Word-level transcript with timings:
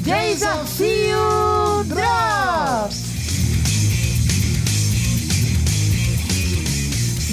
Desafio 0.00 1.84
Drops! 1.84 3.10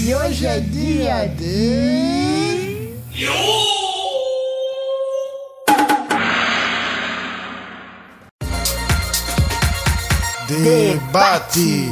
E 0.06 0.14
hoje 0.14 0.46
é 0.46 0.60
dia 0.60 1.28
de. 1.28 2.94
Debate. 10.48 11.92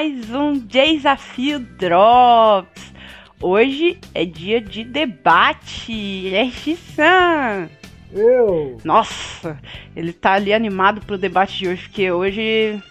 Mais 0.00 0.30
um 0.30 0.54
Desafio 0.54 1.58
Drops. 1.58 2.90
Hoje 3.38 3.98
é 4.14 4.24
dia 4.24 4.58
de 4.58 4.82
debate. 4.82 6.34
É 6.34 6.50
Xissan. 6.50 7.68
Eu! 8.10 8.78
Nossa, 8.82 9.60
ele 9.94 10.14
tá 10.14 10.32
ali 10.32 10.54
animado 10.54 11.02
pro 11.02 11.18
debate 11.18 11.58
de 11.58 11.68
hoje, 11.68 11.82
porque 11.82 12.10
hoje. 12.10 12.82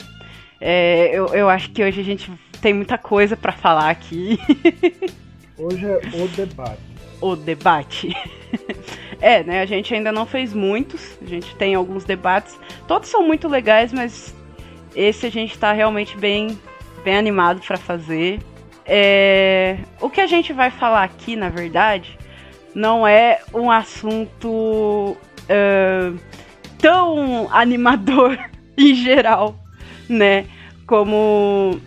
é, 0.62 1.10
eu, 1.12 1.30
eu 1.30 1.50
acho 1.50 1.72
que 1.72 1.84
hoje 1.84 2.00
a 2.00 2.04
gente 2.04 2.32
tem 2.62 2.76
muita 2.76 2.96
coisa 2.96 3.36
pra 3.36 3.54
falar 3.54 3.90
aqui. 3.90 4.38
Hoje 5.58 5.86
é 5.88 6.00
o 6.14 6.28
debate. 6.28 6.82
o 7.20 7.36
debate. 7.36 8.16
é, 9.20 9.44
né? 9.44 9.62
A 9.62 9.66
gente 9.66 9.96
ainda 9.96 10.12
não 10.12 10.28
fez 10.28 10.54
muitos. 10.54 11.18
A 11.24 11.26
gente 11.26 11.56
tem 11.56 11.74
alguns 11.74 12.06
debates. 12.06 12.56
Todos 12.88 13.10
são 13.10 13.26
muito 13.26 13.48
legais, 13.48 13.92
mas 13.92 14.36
esse 14.96 15.26
a 15.26 15.32
gente 15.32 15.58
tá 15.58 15.74
realmente 15.74 16.16
bem, 16.16 16.58
bem 17.04 17.18
animado 17.18 17.62
pra 17.62 17.78
fazer. 17.78 18.40
É, 18.86 19.78
o 20.02 20.10
que 20.10 20.20
a 20.22 20.28
gente 20.28 20.52
vai 20.52 20.72
falar 20.72 21.04
aqui, 21.04 21.36
na 21.36 21.50
verdade, 21.50 22.18
não 22.74 23.06
é 23.06 23.40
um 23.54 23.70
assunto 23.70 25.16
ah, 25.50 26.14
tão 26.80 27.48
animador 27.52 28.38
em 28.78 28.96
geral, 28.96 29.56
né? 30.08 30.46
Como 30.88 31.80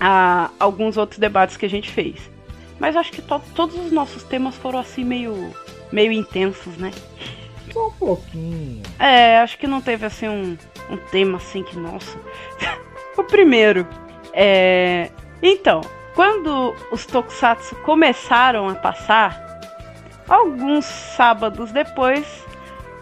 ah, 0.00 0.50
alguns 0.58 0.96
outros 0.96 1.18
debates 1.18 1.56
que 1.56 1.66
a 1.66 1.70
gente 1.70 1.90
fez. 1.90 2.30
Mas 2.78 2.96
acho 2.96 3.12
que 3.12 3.20
to- 3.22 3.42
todos 3.54 3.76
os 3.76 3.92
nossos 3.92 4.22
temas 4.24 4.56
foram 4.56 4.78
assim 4.78 5.04
meio, 5.04 5.54
meio 5.92 6.10
intensos, 6.10 6.76
né? 6.78 6.90
Só 7.72 7.88
um 7.88 7.92
pouquinho. 7.92 8.82
É, 8.98 9.38
acho 9.38 9.58
que 9.58 9.66
não 9.66 9.80
teve 9.80 10.06
assim 10.06 10.28
um, 10.28 10.56
um 10.90 10.96
tema 10.96 11.36
assim 11.36 11.62
que, 11.62 11.76
nossa. 11.76 12.18
o 13.16 13.22
primeiro. 13.22 13.86
É. 14.32 15.10
Então, 15.42 15.80
quando 16.14 16.74
os 16.90 17.06
Tokusatsu 17.06 17.74
começaram 17.76 18.68
a 18.68 18.74
passar, 18.74 19.60
alguns 20.28 20.84
sábados 20.84 21.72
depois, 21.72 22.26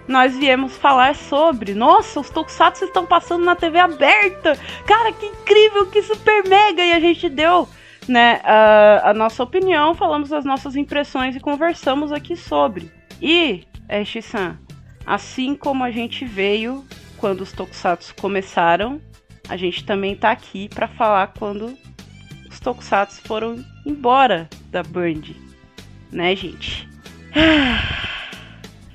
nós 0.07 0.37
viemos 0.37 0.77
falar 0.77 1.15
sobre. 1.15 1.75
Nossa, 1.75 2.21
os 2.21 2.31
Tokusatsu 2.31 2.87
estão 2.87 3.07
passando 3.07 3.45
na 3.45 3.57
TV 3.57 3.79
aberta! 3.79 4.59
Cara, 4.87 5.13
que 5.13 5.27
incrível, 5.27 5.87
que 5.87 6.03
super 6.03 6.49
mega! 6.49 6.85
E 6.85 6.93
a 6.93 7.01
gente 7.01 7.29
deu. 7.29 7.69
Né, 8.07 8.41
a, 8.43 9.11
a 9.11 9.13
nossa 9.13 9.43
opinião, 9.43 9.95
falamos 9.95 10.33
as 10.33 10.43
nossas 10.43 10.77
impressões 10.77 11.37
e 11.37 11.41
conversamos 11.41 12.11
aqui 12.11 12.37
sobre. 12.37 12.91
E, 13.21 13.67
é, 13.87 14.03
Shisan, 14.03 14.57
Assim 15.09 15.55
como 15.55 15.85
a 15.85 15.91
gente 15.91 16.27
veio 16.27 16.85
quando 17.17 17.41
os 17.41 17.51
Tokusatsu 17.51 18.15
começaram, 18.17 19.01
a 19.49 19.57
gente 19.57 19.85
também 19.85 20.15
tá 20.15 20.31
aqui 20.31 20.69
pra 20.69 20.87
falar 20.87 21.33
quando 21.39 21.75
os 22.49 22.61
Tokusatsu 22.61 23.23
foram 23.23 23.65
embora 23.85 24.49
da 24.71 24.83
Band. 24.83 25.23
Né, 26.13 26.37
gente? 26.37 26.89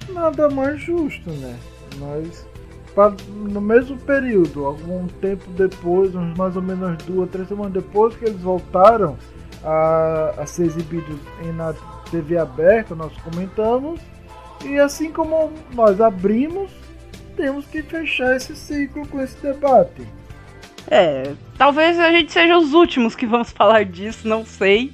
Nada 0.10 0.50
mais 0.50 0.80
justo, 0.82 1.30
né? 1.30 1.58
Nós, 1.98 2.48
no 3.30 3.62
mesmo 3.62 3.98
período, 3.98 4.66
algum 4.66 5.08
tempo 5.08 5.50
depois, 5.52 6.14
uns 6.16 6.38
mais 6.38 6.56
ou 6.56 6.62
menos 6.62 6.98
duas, 7.04 7.30
três 7.30 7.48
semanas 7.48 7.74
depois 7.74 8.16
que 8.16 8.26
eles 8.26 8.42
voltaram 8.42 9.18
a, 9.64 10.34
a 10.38 10.46
ser 10.46 10.66
exibidos 10.66 11.20
em, 11.44 11.52
na 11.52 11.74
TV 12.12 12.38
aberta, 12.38 12.96
nós 12.96 13.14
comentamos. 13.22 14.00
E 14.64 14.80
assim 14.80 15.12
como 15.12 15.52
nós 15.74 16.00
abrimos, 16.00 16.72
temos 17.36 17.66
que 17.66 17.82
fechar 17.82 18.36
esse 18.36 18.56
ciclo 18.56 19.08
com 19.08 19.22
esse 19.22 19.38
debate. 19.38 20.08
É, 20.90 21.34
talvez 21.58 22.00
a 22.00 22.12
gente 22.12 22.32
seja 22.32 22.58
os 22.58 22.74
últimos 22.74 23.16
que 23.16 23.26
vamos 23.26 23.52
falar 23.54 23.86
disso, 23.86 24.28
não 24.28 24.46
sei. 24.46 24.92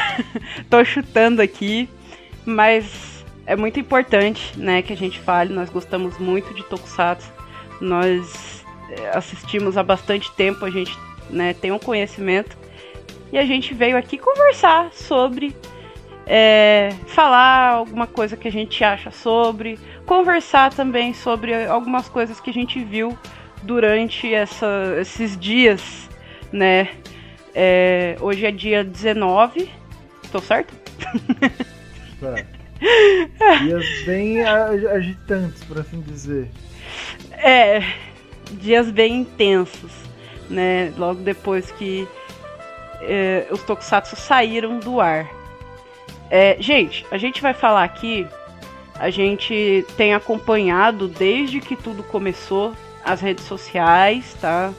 Tô 0.68 0.84
chutando 0.84 1.40
aqui, 1.40 1.88
mas 2.44 3.24
é 3.46 3.56
muito 3.56 3.78
importante, 3.78 4.58
né, 4.58 4.82
que 4.82 4.92
a 4.92 4.96
gente 4.96 5.18
fale. 5.18 5.52
Nós 5.52 5.70
gostamos 5.70 6.18
muito 6.18 6.52
de 6.54 6.62
Tokusatsu. 6.64 7.30
Nós 7.80 8.64
é, 8.90 9.16
assistimos 9.16 9.76
há 9.76 9.82
bastante 9.82 10.30
tempo, 10.32 10.64
a 10.64 10.70
gente, 10.70 10.96
né, 11.30 11.54
tem 11.54 11.72
um 11.72 11.78
conhecimento. 11.78 12.56
E 13.32 13.38
a 13.38 13.46
gente 13.46 13.72
veio 13.72 13.96
aqui 13.96 14.18
conversar 14.18 14.92
sobre 14.92 15.56
é, 16.26 16.90
falar 17.06 17.70
alguma 17.70 18.06
coisa 18.06 18.36
que 18.36 18.46
a 18.46 18.52
gente 18.52 18.84
acha 18.84 19.10
sobre, 19.10 19.78
conversar 20.06 20.72
também 20.72 21.14
sobre 21.14 21.66
algumas 21.66 22.08
coisas 22.08 22.40
que 22.40 22.50
a 22.50 22.52
gente 22.52 22.82
viu 22.84 23.16
durante 23.62 24.32
essa- 24.32 24.96
esses 25.00 25.36
dias, 25.38 26.08
né? 26.52 26.88
É, 27.54 28.16
hoje 28.20 28.46
é 28.46 28.50
dia 28.50 28.82
19, 28.82 29.70
tô 30.30 30.40
certo? 30.40 30.72
Certo. 32.18 32.62
Dias 33.62 33.84
bem 34.06 34.42
agitantes, 34.44 35.62
por 35.64 35.78
assim 35.78 36.00
dizer. 36.00 36.48
É, 37.32 37.82
dias 38.52 38.90
bem 38.90 39.16
intensos, 39.20 39.92
né? 40.50 40.92
Logo 40.96 41.20
depois 41.22 41.70
que 41.72 42.08
é, 43.02 43.46
os 43.50 43.62
Tokusatsu 43.62 44.16
saíram 44.16 44.78
do 44.78 45.00
ar. 45.00 45.28
É, 46.30 46.56
gente, 46.60 47.04
a 47.10 47.18
gente 47.18 47.42
vai 47.42 47.52
falar 47.54 47.84
aqui. 47.84 48.26
A 48.98 49.10
gente 49.10 49.84
tem 49.96 50.14
acompanhado 50.14 51.08
desde 51.08 51.60
que 51.60 51.74
tudo 51.76 52.02
começou 52.04 52.72
as 53.04 53.20
redes 53.20 53.44
sociais, 53.44 54.36
tá? 54.40 54.72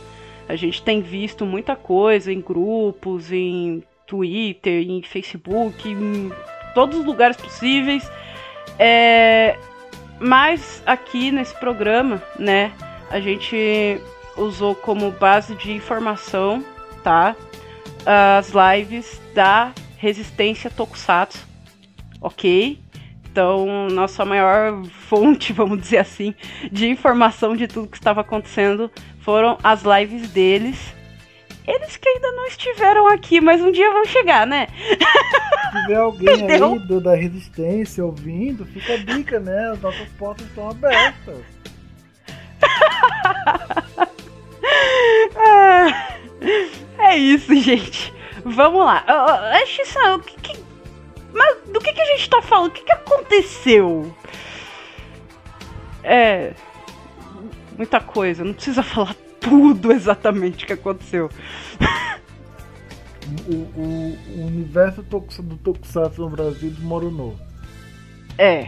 A 0.47 0.55
gente 0.55 0.81
tem 0.81 1.01
visto 1.01 1.45
muita 1.45 1.75
coisa 1.75 2.31
em 2.31 2.41
grupos, 2.41 3.31
em 3.31 3.83
Twitter, 4.05 4.83
em 4.89 5.01
Facebook, 5.01 5.89
em 5.89 6.31
todos 6.73 6.99
os 6.99 7.05
lugares 7.05 7.37
possíveis. 7.37 8.09
É, 8.77 9.57
mas 10.19 10.83
aqui 10.85 11.31
nesse 11.31 11.55
programa, 11.55 12.21
né, 12.37 12.71
a 13.09 13.19
gente 13.19 13.99
usou 14.35 14.75
como 14.75 15.11
base 15.11 15.55
de 15.55 15.71
informação, 15.71 16.63
tá? 17.03 17.35
As 18.05 18.51
lives 18.51 19.21
da 19.33 19.71
Resistência 19.97 20.69
Tokusatsu, 20.69 21.47
ok? 22.19 22.82
Então, 23.33 23.87
nossa 23.89 24.23
maior 24.23 24.85
fonte, 25.09 25.51
vamos 25.57 25.81
dizer 25.81 25.97
assim, 25.97 26.35
de 26.71 26.87
informação 26.87 27.55
de 27.55 27.67
tudo 27.67 27.87
que 27.87 27.97
estava 27.97 28.21
acontecendo 28.21 28.91
foram 29.21 29.57
as 29.63 29.81
lives 29.81 30.29
deles. 30.29 30.93
Eles 31.65 31.97
que 31.97 32.07
ainda 32.07 32.31
não 32.33 32.45
estiveram 32.45 33.07
aqui, 33.07 33.41
mas 33.41 33.59
um 33.59 33.71
dia 33.71 33.91
vão 33.91 34.05
chegar, 34.05 34.45
né? 34.45 34.67
Se 34.77 35.81
tiver 35.81 35.95
alguém 35.95 36.29
Entendeu? 36.43 36.73
aí 36.73 36.79
do, 36.87 37.01
da 37.01 37.15
resistência 37.15 38.05
ouvindo, 38.05 38.65
fica 38.65 38.93
a 38.93 38.97
dica, 38.97 39.39
né? 39.39 39.71
As 39.71 39.81
nossas 39.81 40.07
portas 40.09 40.45
estão 40.45 40.69
abertas. 40.69 41.37
É 46.99 47.17
isso, 47.17 47.53
gente. 47.55 48.13
Vamos 48.43 48.83
lá. 48.85 49.03
Ah, 49.07 49.63
Xissan, 49.65 50.15
o 50.15 50.19
que, 50.19 50.35
que- 50.41 50.63
mas 51.33 51.57
do 51.69 51.79
que, 51.79 51.91
que 51.93 52.01
a 52.01 52.05
gente 52.05 52.29
tá 52.29 52.41
falando? 52.41 52.67
O 52.69 52.71
que, 52.71 52.83
que 52.83 52.91
aconteceu? 52.91 54.15
É. 56.03 56.53
Muita 57.77 57.99
coisa. 57.99 58.43
Não 58.43 58.53
precisa 58.53 58.83
falar 58.83 59.15
tudo 59.39 59.91
exatamente 59.91 60.63
o 60.63 60.67
que 60.67 60.73
aconteceu. 60.73 61.29
O, 63.47 63.53
o- 63.79 64.17
o 64.35 64.45
universo 64.47 65.01
do 65.01 65.57
Tokusatsu 65.57 66.21
no 66.23 66.29
Brasil 66.29 66.69
desmoronou. 66.69 67.37
É. 68.37 68.67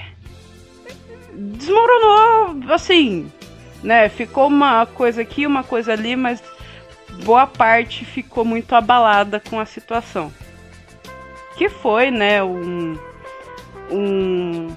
Desmoronou, 1.33 2.71
assim, 2.73 3.29
né? 3.83 4.07
Ficou 4.07 4.47
uma 4.47 4.85
coisa 4.85 5.21
aqui, 5.23 5.45
uma 5.45 5.61
coisa 5.63 5.91
ali, 5.91 6.15
mas 6.15 6.41
boa 7.25 7.45
parte 7.45 8.05
ficou 8.05 8.45
muito 8.45 8.73
abalada 8.73 9.41
com 9.41 9.59
a 9.59 9.65
situação. 9.65 10.31
Que 11.55 11.69
foi, 11.69 12.11
né, 12.11 12.43
um, 12.43 12.97
um, 13.89 14.67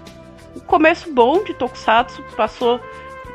um 0.57 0.61
começo 0.67 1.13
bom 1.13 1.43
de 1.43 1.55
Tokusatsu, 1.55 2.23
passou 2.37 2.81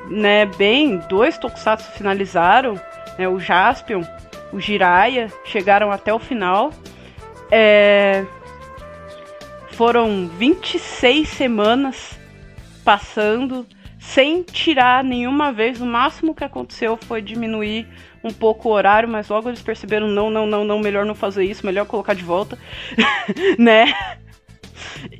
né, 0.09 0.45
bem, 0.45 0.97
dois 1.09 1.37
Tokusatsu 1.37 1.91
finalizaram, 1.91 2.79
né, 3.17 3.27
o 3.27 3.39
Jaspion, 3.39 4.03
o 4.51 4.59
Jiraiya, 4.59 5.31
chegaram 5.43 5.91
até 5.91 6.13
o 6.13 6.19
final. 6.19 6.71
É, 7.51 8.25
foram 9.71 10.27
26 10.27 11.27
semanas 11.27 12.17
passando 12.83 13.65
sem 14.03 14.43
tirar 14.43 15.03
nenhuma 15.03 15.51
vez. 15.53 15.79
O 15.79 15.85
máximo 15.85 16.35
que 16.35 16.43
aconteceu 16.43 16.97
foi 16.97 17.21
diminuir 17.21 17.87
um 18.23 18.31
pouco 18.31 18.67
o 18.67 18.71
horário, 18.71 19.07
mas 19.07 19.29
logo 19.29 19.49
eles 19.49 19.61
perceberam: 19.61 20.07
não, 20.07 20.29
não, 20.29 20.45
não, 20.45 20.63
não, 20.63 20.79
melhor 20.79 21.05
não 21.05 21.15
fazer 21.15 21.45
isso, 21.45 21.65
melhor 21.65 21.85
colocar 21.85 22.13
de 22.13 22.23
volta, 22.23 22.59
né? 23.57 23.93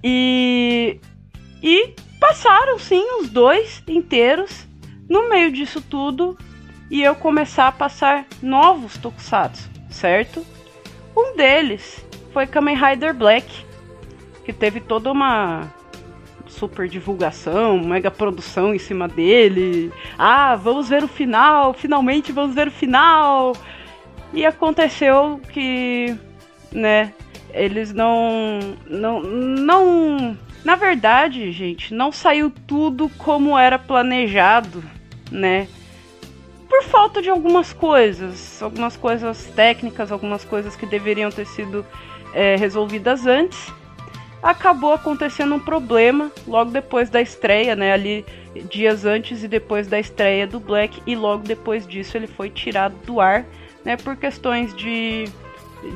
E, 0.03 0.99
e 1.61 1.95
passaram 2.19 2.77
sim 2.77 3.03
os 3.21 3.29
dois 3.29 3.81
inteiros 3.87 4.67
no 5.09 5.29
meio 5.29 5.51
disso 5.51 5.81
tudo 5.81 6.37
e 6.91 7.01
eu 7.01 7.15
começar 7.15 7.67
a 7.67 7.71
passar 7.71 8.25
novos 8.41 8.97
tokusatsu, 8.97 9.69
certo? 9.89 10.45
Um 11.15 11.35
deles 11.37 12.05
foi 12.33 12.45
Kamen 12.45 12.75
Rider 12.75 13.13
Black, 13.13 13.47
que 14.43 14.51
teve 14.51 14.81
toda 14.81 15.11
uma 15.11 15.71
super 16.53 16.87
divulgação, 16.87 17.79
mega 17.79 18.09
produção 18.09 18.73
em 18.73 18.79
cima 18.79 19.07
dele. 19.07 19.91
Ah, 20.17 20.55
vamos 20.55 20.89
ver 20.89 21.03
o 21.03 21.07
final, 21.07 21.73
finalmente 21.73 22.31
vamos 22.31 22.55
ver 22.55 22.67
o 22.67 22.71
final. 22.71 23.53
E 24.33 24.45
aconteceu 24.45 25.39
que, 25.51 26.15
né, 26.71 27.13
eles 27.53 27.93
não 27.93 28.59
não 28.87 29.21
não 29.21 30.37
na 30.63 30.75
verdade, 30.75 31.51
gente, 31.51 31.93
não 31.93 32.11
saiu 32.11 32.51
tudo 32.65 33.09
como 33.17 33.57
era 33.57 33.77
planejado, 33.77 34.81
né? 35.29 35.67
Por 36.69 36.83
falta 36.83 37.21
de 37.21 37.29
algumas 37.29 37.73
coisas, 37.73 38.61
algumas 38.63 38.95
coisas 38.95 39.45
técnicas, 39.55 40.11
algumas 40.11 40.43
coisas 40.45 40.75
que 40.75 40.85
deveriam 40.85 41.29
ter 41.29 41.45
sido 41.45 41.85
é, 42.33 42.55
resolvidas 42.55 43.27
antes 43.27 43.71
acabou 44.43 44.93
acontecendo 44.93 45.55
um 45.55 45.59
problema 45.59 46.29
logo 46.45 46.69
depois 46.69 47.09
da 47.09 47.21
estreia, 47.21 47.75
né? 47.75 47.93
Ali 47.93 48.25
dias 48.69 49.05
antes 49.05 49.41
e 49.43 49.47
depois 49.47 49.87
da 49.87 49.97
estreia 49.97 50.45
do 50.45 50.59
Black 50.59 51.01
e 51.07 51.15
logo 51.15 51.43
depois 51.43 51.87
disso 51.87 52.17
ele 52.17 52.27
foi 52.27 52.49
tirado 52.49 52.93
do 53.05 53.21
ar, 53.21 53.45
né? 53.85 53.95
Por 53.95 54.17
questões 54.17 54.75
de, 54.75 55.23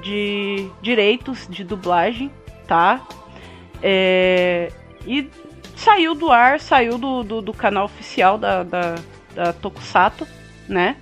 de 0.02 0.70
direitos 0.82 1.46
de 1.50 1.64
dublagem, 1.66 2.32
tá? 2.66 3.06
É, 3.84 4.72
e 5.06 5.30
saiu 5.76 6.16
do 6.16 6.32
ar, 6.32 6.60
saiu 6.60 6.98
do, 6.98 7.24
do, 7.24 7.42
do 7.42 7.54
canal 7.54 7.86
oficial 7.86 8.38
da, 8.38 8.64
da, 8.64 8.96
da 9.36 9.54
Tokusato, 9.54 10.26
né? 10.70 10.96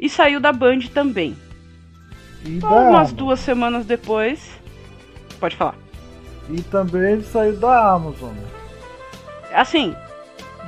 E 0.00 0.08
saiu 0.08 0.40
da 0.40 0.52
Band 0.52 0.80
também. 0.92 1.36
E 2.44 2.58
Umas 2.58 3.12
duas 3.12 3.38
semanas 3.38 3.86
depois. 3.86 4.58
Pode 5.38 5.54
falar. 5.54 5.76
E 6.48 6.60
também 6.62 7.12
ele 7.12 7.22
saiu 7.22 7.56
da 7.56 7.92
Amazon. 7.92 8.34
Assim, 9.52 9.94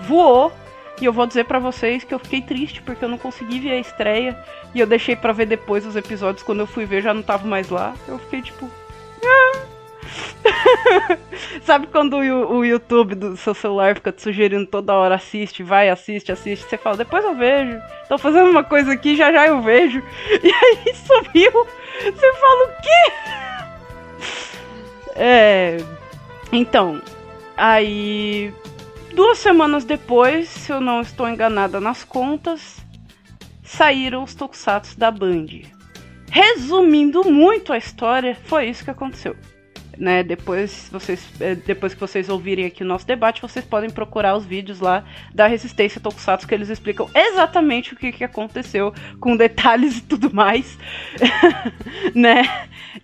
voou. 0.06 0.53
E 1.00 1.05
eu 1.05 1.12
vou 1.12 1.26
dizer 1.26 1.44
para 1.44 1.59
vocês 1.59 2.05
que 2.05 2.15
eu 2.15 2.19
fiquei 2.21 2.41
triste 2.41 2.81
porque 2.81 3.05
eu 3.05 3.09
não 3.09 3.19
consegui 3.19 3.59
ver 3.59 3.73
a 3.73 3.81
estreia. 3.81 4.38
E 4.75 4.81
eu 4.81 4.87
deixei 4.87 5.17
para 5.17 5.32
ver 5.32 5.47
depois 5.47 5.85
os 5.85 5.97
episódios. 5.97 6.44
Quando 6.44 6.61
eu 6.61 6.67
fui 6.67 6.85
ver, 6.85 7.03
já 7.03 7.12
não 7.12 7.23
tava 7.23 7.47
mais 7.47 7.69
lá. 7.69 7.94
Eu 8.06 8.19
fiquei 8.19 8.43
tipo. 8.43 8.71
Ah. 9.25 9.75
Sabe 11.62 11.87
quando 11.88 12.17
o, 12.17 12.56
o, 12.59 12.65
YouTube 12.65 13.15
do 13.15 13.37
seu 13.37 13.55
celular 13.55 13.94
fica 13.94 14.12
te 14.12 14.23
sugerindo 14.23 14.67
toda 14.67 14.94
hora 14.94 15.15
assiste, 15.15 15.62
vai, 15.62 15.88
assiste, 15.88 16.31
assiste. 16.31 16.69
Você 16.69 16.76
fala, 16.76 16.99
depois 16.99 17.25
eu 17.25 17.35
vejo. 17.35 17.81
Tô 18.09 18.19
fazendo 18.19 18.50
uma 18.50 18.62
coisa 18.62 18.93
aqui, 18.93 19.17
já 19.17 19.32
já 19.32 19.47
eu 19.47 19.61
vejo. 19.62 20.03
E 20.43 20.53
aí 20.53 20.94
sumiu. 20.94 21.67
Você 22.03 22.32
fala 22.35 22.65
o 22.65 22.82
quê? 22.82 23.44
É. 25.14 25.78
Então, 26.52 27.00
aí. 27.56 28.52
Duas 29.14 29.38
semanas 29.38 29.84
depois, 29.84 30.49
se 30.49 30.72
eu 30.72 30.81
não 30.81 31.00
estou 31.00 31.28
enganada 31.28 31.78
nas 31.78 32.02
contas, 32.02 32.84
saíram 33.62 34.25
os 34.25 34.34
tokusatsu 34.34 34.99
da 34.99 35.08
Band. 35.08 35.46
Resumindo 36.28 37.22
muito 37.22 37.72
a 37.72 37.78
história, 37.78 38.37
foi 38.46 38.69
isso 38.69 38.82
que 38.82 38.90
aconteceu. 38.90 39.37
Né, 39.99 40.23
depois, 40.23 40.88
vocês, 40.91 41.25
é, 41.41 41.55
depois 41.55 41.94
que 41.94 42.00
vocês 42.00 42.29
ouvirem 42.29 42.67
aqui 42.67 42.82
o 42.82 42.87
nosso 42.87 43.06
debate, 43.06 43.41
vocês 43.41 43.64
podem 43.64 43.91
procurar 43.91 44.37
os 44.37 44.44
vídeos 44.44 44.81
lá 44.81 45.05
da 45.32 45.46
Resistência 45.46 46.00
Tokusatsu 46.00 46.49
que 46.49 46.55
eles 46.55 46.69
explicam 46.69 47.08
exatamente 47.14 47.94
o 47.94 47.96
que, 47.96 48.11
que 48.11 48.25
aconteceu, 48.25 48.93
com 49.20 49.37
detalhes 49.38 49.99
e 49.99 50.02
tudo 50.02 50.35
mais, 50.35 50.79
né? 52.14 52.43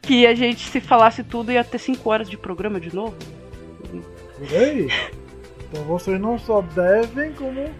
que 0.00 0.26
a 0.26 0.34
gente, 0.34 0.68
se 0.68 0.80
falasse 0.80 1.22
tudo, 1.22 1.52
ia 1.52 1.64
ter 1.64 1.78
5 1.78 2.08
horas 2.08 2.28
de 2.28 2.36
programa 2.36 2.80
de 2.80 2.94
novo. 2.94 3.16
Por 3.90 4.56
aí. 4.56 4.88
Então 5.68 5.84
vocês 5.84 6.20
não 6.20 6.38
só 6.38 6.62
devem, 6.62 7.32
como 7.32 7.70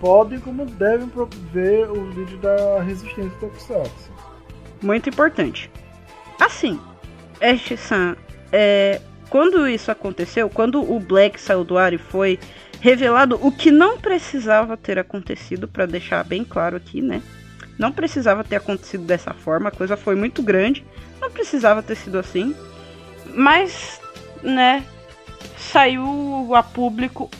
podem, 0.00 0.40
como 0.40 0.64
devem 0.66 1.10
ver 1.52 1.90
o 1.90 2.10
vídeo 2.10 2.38
da 2.38 2.82
Resistência 2.82 3.38
Tokusatsu. 3.38 4.12
Muito 4.82 5.08
importante. 5.08 5.70
Assim, 6.40 6.78
Ash-san, 7.40 8.16
é, 8.52 9.00
quando 9.28 9.68
isso 9.68 9.90
aconteceu, 9.90 10.48
quando 10.48 10.80
o 10.80 11.00
Black 11.00 11.40
saiu 11.40 11.64
do 11.64 11.76
ar 11.76 11.92
e 11.92 11.98
foi 11.98 12.38
revelado 12.80 13.38
o 13.42 13.50
que 13.50 13.70
não 13.70 13.98
precisava 13.98 14.76
ter 14.76 14.98
acontecido, 14.98 15.66
para 15.66 15.86
deixar 15.86 16.22
bem 16.24 16.44
claro 16.44 16.76
aqui, 16.76 17.02
né? 17.02 17.22
Não 17.78 17.92
precisava 17.92 18.42
ter 18.42 18.56
acontecido 18.56 19.04
dessa 19.04 19.34
forma, 19.34 19.68
a 19.68 19.72
coisa 19.72 19.96
foi 19.96 20.14
muito 20.14 20.42
grande. 20.42 20.84
Não 21.20 21.30
precisava 21.30 21.82
ter 21.82 21.94
sido 21.96 22.18
assim. 22.18 22.54
Mas, 23.34 24.00
né, 24.42 24.84
saiu 25.56 26.54
a 26.54 26.62
público 26.62 27.30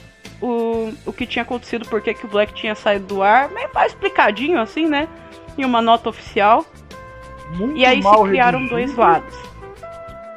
o, 0.41 0.93
o 1.07 1.13
que 1.13 1.27
tinha 1.27 1.43
acontecido, 1.43 1.87
porque 1.89 2.13
que 2.13 2.27
o 2.27 2.29
Black 2.29 2.53
tinha 2.53 2.75
saído 2.75 3.07
do 3.07 3.23
ar, 3.23 3.49
meio 3.51 3.71
mais 3.73 3.93
explicadinho 3.93 4.61
assim, 4.61 4.87
né? 4.87 5.09
Em 5.57 5.65
uma 5.65 5.81
nota 5.81 6.11
oficial. 6.11 6.67
Muito 7.57 7.77
e 7.79 7.87
aí 7.87 8.03
se 8.03 8.23
criaram 8.25 8.67
dois 8.67 8.95
lados. 8.95 9.35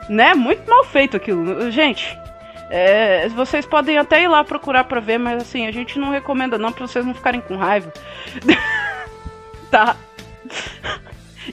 Né? 0.10 0.34
Muito 0.34 0.68
mal 0.68 0.84
feito 0.84 1.16
aquilo. 1.16 1.72
Gente, 1.72 2.18
é, 2.70 3.30
vocês 3.30 3.66
podem 3.66 3.98
até 3.98 4.24
ir 4.24 4.28
lá 4.28 4.44
procurar 4.44 4.84
pra 4.84 5.00
ver, 5.00 5.18
mas 5.18 5.42
assim, 5.42 5.68
a 5.68 5.72
gente 5.72 5.98
não 5.98 6.10
recomenda 6.10 6.58
não 6.58 6.72
pra 6.72 6.88
vocês 6.88 7.06
não 7.06 7.14
ficarem 7.14 7.42
com 7.42 7.56
raiva. 7.56 7.94
tá? 9.72 9.96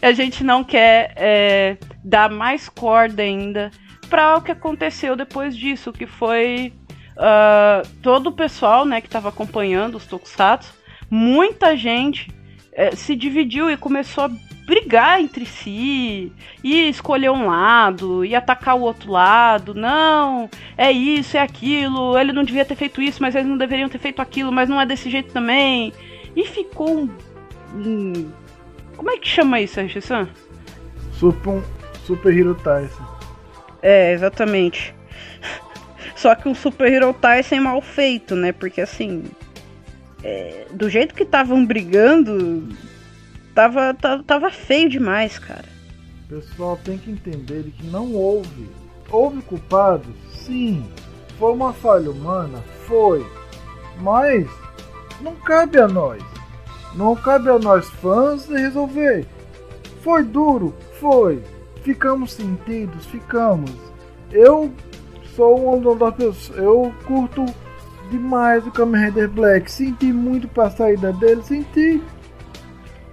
a 0.03 0.13
gente 0.13 0.45
não 0.45 0.63
quer 0.65 1.13
é, 1.17 1.77
dar 2.05 2.31
mais 2.31 2.69
corda 2.69 3.23
ainda 3.23 3.71
para 4.09 4.37
o 4.37 4.41
que 4.41 4.53
aconteceu 4.53 5.17
depois 5.17 5.57
disso, 5.57 5.93
que 5.93 6.07
foi 6.07 6.73
uh, 7.17 7.87
todo 8.03 8.29
o 8.29 8.33
pessoal 8.33 8.85
né, 8.85 9.01
que 9.01 9.09
estava 9.09 9.29
acompanhando 9.29 9.97
os 9.97 10.07
Tokusatsu, 10.07 10.73
muita 11.11 11.77
gente 11.77 12.31
é, 12.73 12.95
se 12.95 13.17
dividiu 13.17 13.71
e 13.71 13.77
começou 13.77 14.25
a 14.25 14.31
brigar 14.67 15.21
entre 15.21 15.47
si 15.47 16.33
e 16.63 16.89
escolher 16.89 17.31
um 17.31 17.47
lado 17.47 18.25
e 18.25 18.35
atacar 18.35 18.77
o 18.77 18.81
outro 18.81 19.13
lado. 19.13 19.73
Não, 19.75 20.51
é 20.77 20.91
isso, 20.91 21.37
é 21.37 21.41
aquilo. 21.41 22.19
Ele 22.19 22.33
não 22.33 22.43
devia 22.43 22.65
ter 22.65 22.75
feito 22.75 23.01
isso, 23.01 23.23
mas 23.23 23.35
eles 23.35 23.47
não 23.47 23.57
deveriam 23.57 23.89
ter 23.89 23.99
feito 23.99 24.21
aquilo, 24.21 24.51
mas 24.51 24.69
não 24.69 24.81
é 24.81 24.85
desse 24.85 25.09
jeito 25.09 25.33
também. 25.33 25.93
E 26.35 26.45
ficou 26.45 27.03
um, 27.03 27.11
um 27.75 28.31
como 28.97 29.11
é 29.11 29.19
que 29.19 29.29
chama 29.29 29.61
isso, 29.61 29.81
Regissan? 29.81 30.29
Super, 31.13 31.63
Super 32.05 32.37
Hero 32.37 32.55
Tyson. 32.55 33.07
É, 33.83 34.13
exatamente. 34.13 34.95
Só 36.17 36.35
que 36.35 36.49
um 36.49 36.55
Super 36.55 36.93
Hero 36.93 37.15
Tyson 37.15 37.61
mal 37.61 37.81
feito, 37.81 38.35
né? 38.35 38.53
Porque 38.53 38.81
assim. 38.81 39.25
É, 40.25 40.67
do 40.73 40.89
jeito 40.89 41.15
que 41.15 41.23
estavam 41.23 41.65
brigando, 41.65 42.67
tava, 43.57 44.23
tava, 44.23 44.51
feio 44.51 44.91
demais, 44.91 45.39
cara. 45.39 45.65
O 46.27 46.29
pessoal 46.29 46.79
tem 46.85 46.99
que 46.99 47.11
entender 47.11 47.73
que 47.77 47.87
não 47.87 48.13
houve. 48.13 48.69
Houve 49.11 49.41
culpados? 49.43 50.15
Sim. 50.31 50.85
Foi 51.39 51.53
uma 51.53 51.73
falha 51.73 52.11
humana? 52.11 52.63
Foi. 52.87 53.27
Mas 53.99 54.47
não 55.23 55.35
cabe 55.37 55.79
a 55.79 55.89
nós. 55.89 56.23
Não 56.95 57.17
cabe 57.17 57.49
a 57.49 57.59
nós 57.59 57.89
fãs 57.89 58.47
resolver. 58.47 59.27
Foi 60.03 60.23
duro? 60.23 60.75
Foi. 61.01 61.43
Ficamos 61.83 62.33
sentidos? 62.33 63.07
Ficamos. 63.07 63.73
Eu 64.31 64.71
sou 65.35 65.75
um 65.75 65.97
das 65.97 66.15
pessoas. 66.15 66.59
Eu 66.59 66.93
curto 67.07 67.47
demais 68.11 68.67
o 68.67 68.71
Kamen 68.71 69.07
Rider 69.07 69.29
Black. 69.29 69.71
Senti 69.71 70.13
muito 70.13 70.47
pra 70.49 70.71
saída 70.71 71.13
dele, 71.15 71.43
senti. 71.43 72.03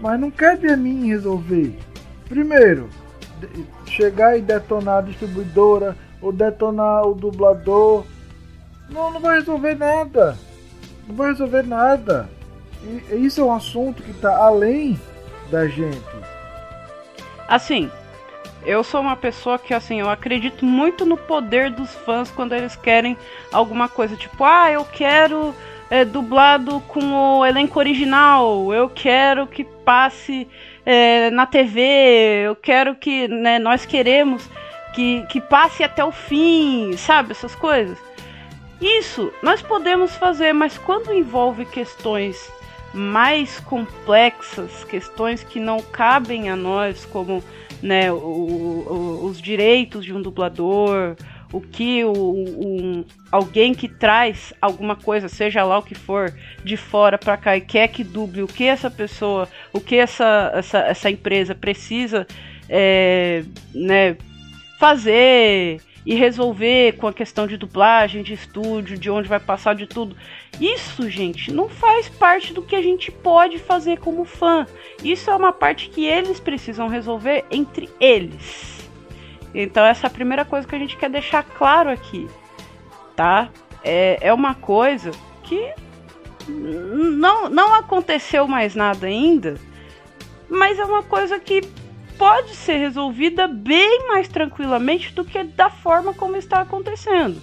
Mas 0.03 0.19
não 0.19 0.29
cabe 0.29 0.69
a 0.69 0.75
mim 0.75 1.07
resolver. 1.07 1.79
Primeiro, 2.27 2.89
chegar 3.85 4.37
e 4.37 4.41
detonar 4.41 4.97
a 4.97 5.01
distribuidora 5.01 5.95
ou 6.21 6.33
detonar 6.33 7.07
o 7.07 7.15
dublador. 7.15 8.03
Não, 8.89 9.11
não 9.11 9.21
vai 9.21 9.39
resolver 9.39 9.75
nada. 9.75 10.37
Não 11.07 11.15
vai 11.15 11.29
resolver 11.29 11.63
nada. 11.63 12.29
E 12.83 13.25
isso 13.25 13.39
é 13.39 13.45
um 13.45 13.53
assunto 13.53 14.03
que 14.03 14.11
está 14.11 14.35
além 14.35 14.99
da 15.49 15.69
gente. 15.69 16.03
Assim, 17.47 17.89
eu 18.65 18.83
sou 18.83 18.99
uma 18.99 19.15
pessoa 19.15 19.57
que, 19.57 19.73
assim, 19.73 20.01
eu 20.01 20.09
acredito 20.09 20.65
muito 20.65 21.05
no 21.05 21.15
poder 21.15 21.71
dos 21.71 21.95
fãs 21.95 22.29
quando 22.29 22.53
eles 22.53 22.75
querem 22.75 23.17
alguma 23.53 23.87
coisa. 23.87 24.17
Tipo, 24.17 24.43
ah, 24.43 24.69
eu 24.69 24.83
quero 24.83 25.55
é, 25.93 26.03
dublado 26.03 26.79
com 26.87 27.13
o 27.13 27.45
elenco 27.45 27.77
original, 27.77 28.73
eu 28.73 28.89
quero 28.89 29.45
que 29.45 29.63
passe 29.63 30.47
é, 30.83 31.29
na 31.29 31.45
TV, 31.45 31.81
eu 32.47 32.55
quero 32.55 32.95
que, 32.95 33.27
né, 33.27 33.59
nós 33.59 33.85
queremos 33.85 34.49
que, 34.95 35.21
que 35.27 35.39
passe 35.39 35.83
até 35.83 36.03
o 36.03 36.11
fim, 36.11 36.97
sabe? 36.97 37.29
Essas 37.29 37.53
coisas. 37.53 37.95
Isso 38.81 39.31
nós 39.43 39.61
podemos 39.61 40.15
fazer, 40.15 40.51
mas 40.51 40.79
quando 40.79 41.13
envolve 41.13 41.63
questões 41.63 42.51
mais 42.91 43.59
complexas, 43.59 44.83
questões 44.85 45.43
que 45.43 45.59
não 45.59 45.79
cabem 45.79 46.49
a 46.49 46.55
nós, 46.55 47.05
como 47.05 47.43
né, 47.83 48.11
o, 48.11 48.15
o, 48.15 49.25
os 49.25 49.39
direitos 49.39 50.03
de 50.03 50.11
um 50.11 50.23
dublador, 50.23 51.15
o 51.53 51.61
que 51.61 52.03
o, 52.03 52.11
um, 52.11 53.05
alguém 53.31 53.75
que 53.75 53.87
traz 53.87 54.51
alguma 54.59 54.95
coisa, 54.95 55.29
seja 55.29 55.63
lá 55.63 55.77
o 55.77 55.83
que 55.83 55.93
for, 55.93 56.33
de 56.63 56.75
fora 56.75 57.15
para 57.17 57.37
cá 57.37 57.55
e 57.55 57.61
quer 57.61 57.87
que 57.89 58.03
duble 58.03 58.41
o 58.41 58.47
que 58.47 58.65
essa 58.65 58.89
pessoa, 58.89 59.47
o 59.71 59.79
que 59.79 59.95
essa, 59.95 60.51
essa, 60.55 60.79
essa 60.79 61.09
empresa 61.11 61.53
precisa 61.53 62.25
é, 62.67 63.43
né, 63.73 64.17
fazer 64.79 65.79
e 66.03 66.15
resolver 66.15 66.93
com 66.93 67.07
a 67.07 67.13
questão 67.13 67.45
de 67.45 67.55
dublagem, 67.55 68.23
de 68.23 68.33
estúdio, 68.33 68.97
de 68.97 69.09
onde 69.11 69.29
vai 69.29 69.39
passar, 69.39 69.75
de 69.75 69.85
tudo. 69.85 70.17
Isso, 70.59 71.07
gente, 71.07 71.53
não 71.53 71.69
faz 71.69 72.09
parte 72.09 72.51
do 72.51 72.63
que 72.63 72.75
a 72.75 72.81
gente 72.81 73.11
pode 73.11 73.59
fazer 73.59 73.99
como 73.99 74.25
fã. 74.25 74.65
Isso 75.03 75.29
é 75.29 75.35
uma 75.35 75.53
parte 75.53 75.89
que 75.89 76.03
eles 76.03 76.39
precisam 76.39 76.87
resolver 76.87 77.45
entre 77.51 77.89
eles. 77.99 78.72
Então, 79.53 79.85
essa 79.85 80.07
é 80.07 80.09
a 80.09 80.11
primeira 80.11 80.43
coisa 80.43 80.67
que 80.67 80.75
a 80.75 80.79
gente 80.79 80.97
quer 80.97 81.09
deixar 81.09 81.43
claro 81.43 81.89
aqui, 81.89 82.27
tá? 83.15 83.49
É, 83.83 84.17
é 84.21 84.33
uma 84.33 84.55
coisa 84.55 85.11
que 85.43 85.73
não, 86.47 87.49
não 87.49 87.73
aconteceu 87.75 88.47
mais 88.47 88.75
nada 88.75 89.07
ainda, 89.07 89.55
mas 90.49 90.79
é 90.79 90.85
uma 90.85 91.03
coisa 91.03 91.39
que 91.39 91.61
pode 92.17 92.55
ser 92.55 92.77
resolvida 92.77 93.47
bem 93.47 94.07
mais 94.07 94.27
tranquilamente 94.27 95.13
do 95.13 95.23
que 95.23 95.43
da 95.43 95.69
forma 95.69 96.13
como 96.13 96.35
está 96.35 96.61
acontecendo. 96.61 97.41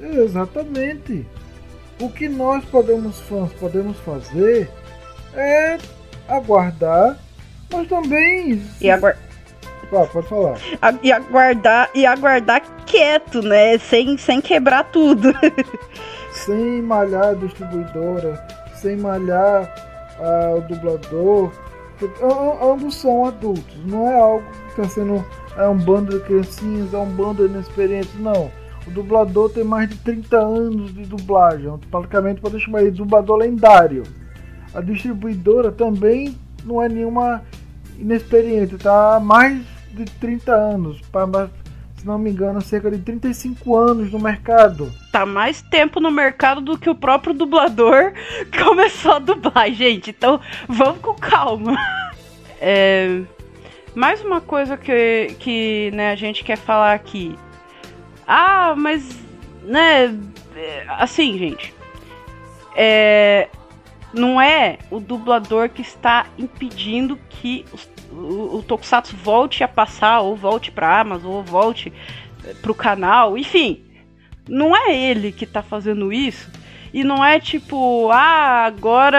Exatamente. 0.00 1.26
O 2.00 2.08
que 2.08 2.28
nós 2.28 2.64
podemos 2.64 3.18
fãs 3.20 3.52
podemos 3.54 3.98
fazer 3.98 4.70
é 5.34 5.78
aguardar, 6.28 7.18
mas 7.72 7.88
também 7.88 8.62
e 8.80 8.90
aguardar 8.90 9.27
ah, 9.92 10.06
pode 10.06 10.28
falar. 10.28 10.58
E 11.02 11.12
aguardar 11.12 11.90
e 11.94 12.06
aguardar 12.06 12.62
quieto, 12.86 13.42
né? 13.42 13.78
Sem, 13.78 14.16
sem 14.18 14.40
quebrar 14.40 14.84
tudo. 14.84 15.32
sem 16.32 16.82
malhar 16.82 17.28
a 17.28 17.34
distribuidora, 17.34 18.46
sem 18.74 18.96
malhar 18.96 19.72
ah, 20.20 20.54
o 20.56 20.60
dublador, 20.62 21.50
ambos 22.62 22.94
são 22.96 23.24
adultos, 23.24 23.76
não 23.84 24.08
é 24.08 24.18
algo 24.18 24.44
que 24.74 24.80
está 24.80 24.84
sendo 24.84 25.24
é 25.56 25.66
um 25.66 25.76
bando 25.76 26.16
de 26.16 26.24
criancinhas, 26.24 26.94
é 26.94 26.98
um 26.98 27.10
bando 27.10 27.46
de 27.46 27.52
inexperientes, 27.52 28.14
não. 28.20 28.50
O 28.86 28.90
dublador 28.90 29.50
tem 29.50 29.64
mais 29.64 29.88
de 29.88 29.96
30 29.96 30.38
anos 30.38 30.94
de 30.94 31.02
dublagem, 31.02 31.68
praticamente 31.90 32.40
pode 32.40 32.60
chamar 32.60 32.84
de 32.84 32.92
dublador 32.92 33.38
lendário. 33.38 34.04
A 34.72 34.80
distribuidora 34.80 35.72
também 35.72 36.38
não 36.64 36.80
é 36.80 36.88
nenhuma 36.88 37.42
inexperiente, 37.98 38.78
tá 38.78 39.18
mais 39.20 39.60
de 39.92 40.04
30 40.04 40.52
anos, 40.52 41.00
para 41.12 41.48
se 41.98 42.06
não 42.06 42.16
me 42.16 42.30
engano, 42.30 42.60
cerca 42.60 42.90
de 42.90 42.98
35 42.98 43.76
anos 43.76 44.12
no 44.12 44.20
mercado. 44.20 44.92
Tá 45.10 45.26
mais 45.26 45.60
tempo 45.62 45.98
no 46.00 46.10
mercado 46.10 46.60
do 46.60 46.78
que 46.78 46.88
o 46.88 46.94
próprio 46.94 47.34
dublador 47.34 48.12
começou 48.64 49.14
a 49.14 49.18
dublar, 49.18 49.70
gente. 49.72 50.10
Então 50.10 50.40
vamos 50.68 51.00
com 51.00 51.14
calma. 51.14 51.76
É, 52.60 53.20
mais 53.94 54.20
uma 54.20 54.40
coisa 54.40 54.76
que, 54.76 55.32
que 55.38 55.92
né, 55.94 56.10
a 56.10 56.16
gente 56.16 56.42
quer 56.42 56.58
falar 56.58 56.92
aqui. 56.92 57.38
Ah, 58.26 58.74
mas, 58.76 59.16
né, 59.62 60.12
assim, 60.88 61.38
gente. 61.38 61.72
É, 62.74 63.48
não 64.12 64.40
é 64.40 64.78
o 64.90 64.98
dublador 64.98 65.68
que 65.68 65.82
está 65.82 66.26
impedindo 66.36 67.16
que 67.28 67.64
os 67.72 67.88
o, 68.10 68.58
o 68.58 68.62
Tokusatsu 68.62 69.16
volte 69.16 69.62
a 69.62 69.68
passar, 69.68 70.20
ou 70.20 70.34
volte 70.34 70.70
pra 70.70 71.00
Amazon, 71.00 71.32
ou 71.32 71.42
volte 71.42 71.92
eh, 72.44 72.54
pro 72.62 72.74
canal, 72.74 73.36
enfim. 73.36 73.84
Não 74.48 74.74
é 74.74 74.96
ele 74.96 75.30
que 75.32 75.46
tá 75.46 75.62
fazendo 75.62 76.12
isso. 76.12 76.50
E 76.92 77.04
não 77.04 77.22
é 77.22 77.38
tipo, 77.38 78.10
ah, 78.10 78.64
agora 78.64 79.18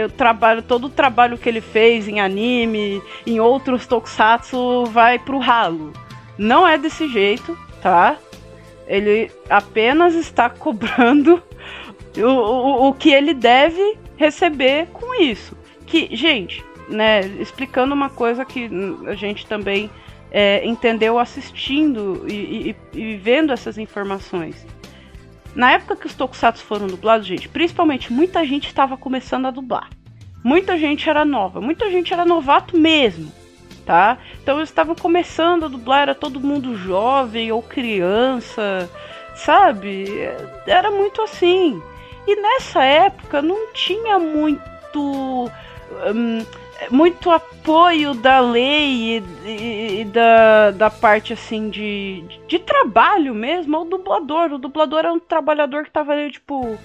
eu 0.00 0.10
trabalho, 0.10 0.62
todo 0.62 0.86
o 0.86 0.90
trabalho 0.90 1.36
que 1.36 1.48
ele 1.48 1.60
fez 1.60 2.06
em 2.06 2.20
anime, 2.20 3.02
em 3.26 3.40
outros 3.40 3.86
tokusatsu, 3.86 4.84
vai 4.86 5.18
pro 5.18 5.38
ralo. 5.38 5.92
Não 6.38 6.66
é 6.66 6.78
desse 6.78 7.08
jeito, 7.08 7.58
tá? 7.82 8.16
Ele 8.86 9.30
apenas 9.50 10.14
está 10.14 10.48
cobrando 10.50 11.42
o, 12.16 12.22
o, 12.22 12.88
o 12.88 12.94
que 12.94 13.12
ele 13.12 13.34
deve 13.34 13.98
receber 14.16 14.86
com 14.92 15.20
isso. 15.20 15.56
Que, 15.86 16.14
gente, 16.14 16.64
né, 16.88 17.20
explicando 17.40 17.94
uma 17.94 18.10
coisa 18.10 18.44
que 18.44 18.70
a 19.06 19.14
gente 19.14 19.46
também 19.46 19.90
é, 20.30 20.66
entendeu 20.66 21.18
assistindo 21.18 22.24
e, 22.28 22.76
e, 22.92 22.98
e, 22.98 23.16
vendo 23.16 23.52
essas 23.52 23.78
informações. 23.78 24.66
Na 25.54 25.72
época 25.72 25.94
que 25.96 26.06
os 26.06 26.14
tokusatsu 26.14 26.64
foram 26.64 26.88
dublados, 26.88 27.26
gente, 27.26 27.48
principalmente 27.48 28.12
muita 28.12 28.44
gente 28.44 28.66
estava 28.66 28.96
começando 28.96 29.46
a 29.46 29.50
dublar. 29.50 29.88
Muita 30.42 30.76
gente 30.76 31.08
era 31.08 31.24
nova, 31.24 31.60
muita 31.60 31.90
gente 31.90 32.12
era 32.12 32.24
novato 32.24 32.76
mesmo, 32.76 33.32
tá? 33.86 34.18
Então 34.42 34.58
eles 34.58 34.68
estavam 34.68 34.94
começando 34.94 35.64
a 35.64 35.68
dublar, 35.68 36.02
era 36.02 36.14
todo 36.14 36.40
mundo 36.40 36.76
jovem 36.76 37.52
ou 37.52 37.62
criança, 37.62 38.90
sabe? 39.36 40.06
Era 40.66 40.90
muito 40.90 41.22
assim. 41.22 41.80
E 42.26 42.36
nessa 42.36 42.82
época 42.82 43.40
não 43.40 43.72
tinha 43.72 44.18
muito. 44.18 45.50
Hum, 46.14 46.44
muito 46.90 47.30
apoio 47.30 48.14
da 48.14 48.40
lei 48.40 49.18
e, 49.18 49.24
e, 49.44 50.00
e, 50.00 50.04
da, 50.04 50.70
da 50.70 50.90
parte 50.90 51.32
assim 51.32 51.70
de, 51.70 52.24
de 52.46 52.58
trabalho 52.58 53.34
mesmo 53.34 53.76
ao 53.76 53.84
dublador. 53.84 54.52
O 54.52 54.58
dublador 54.58 55.04
é 55.04 55.12
um 55.12 55.18
trabalhador 55.18 55.84
que 55.84 55.90
tava 55.90 56.12
ali, 56.12 56.30
tipo. 56.30 56.78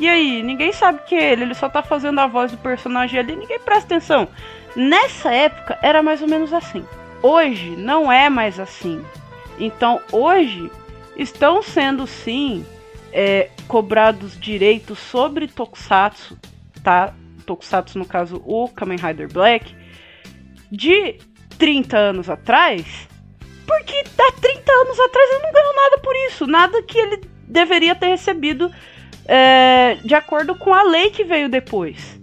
E 0.00 0.08
aí, 0.08 0.42
ninguém 0.42 0.72
sabe 0.72 1.00
que 1.06 1.14
é 1.14 1.32
ele, 1.32 1.44
ele 1.44 1.54
só 1.54 1.68
tá 1.68 1.82
fazendo 1.82 2.18
a 2.18 2.26
voz 2.26 2.50
do 2.50 2.58
personagem 2.58 3.20
ali, 3.20 3.36
ninguém 3.36 3.60
presta 3.60 3.94
atenção. 3.94 4.28
Nessa 4.74 5.32
época 5.32 5.78
era 5.82 6.02
mais 6.02 6.20
ou 6.20 6.28
menos 6.28 6.52
assim. 6.52 6.84
Hoje 7.22 7.70
não 7.76 8.10
é 8.10 8.28
mais 8.28 8.58
assim. 8.58 9.04
Então 9.58 10.00
hoje 10.10 10.70
estão 11.16 11.62
sendo 11.62 12.06
sim 12.06 12.66
é, 13.12 13.50
cobrados 13.68 14.38
direitos 14.38 14.98
sobre 14.98 15.46
Tokusatsu, 15.46 16.36
tá? 16.82 17.14
Tokusatsu, 17.44 17.98
no 17.98 18.06
caso 18.06 18.42
o 18.44 18.68
Kamen 18.68 18.98
Rider 18.98 19.32
Black, 19.32 19.74
de 20.70 21.18
30 21.58 21.96
anos 21.96 22.28
atrás, 22.28 23.08
porque 23.66 24.04
há 24.18 24.32
30 24.32 24.72
anos 24.72 25.00
atrás 25.00 25.30
ele 25.30 25.42
não 25.42 25.52
ganhou 25.52 25.74
nada 25.74 25.98
por 25.98 26.16
isso, 26.28 26.46
nada 26.46 26.82
que 26.82 26.98
ele 26.98 27.20
deveria 27.46 27.94
ter 27.94 28.08
recebido 28.08 28.70
é, 29.26 29.96
de 30.04 30.14
acordo 30.14 30.54
com 30.54 30.72
a 30.72 30.82
lei 30.82 31.10
que 31.10 31.24
veio 31.24 31.48
depois. 31.48 32.20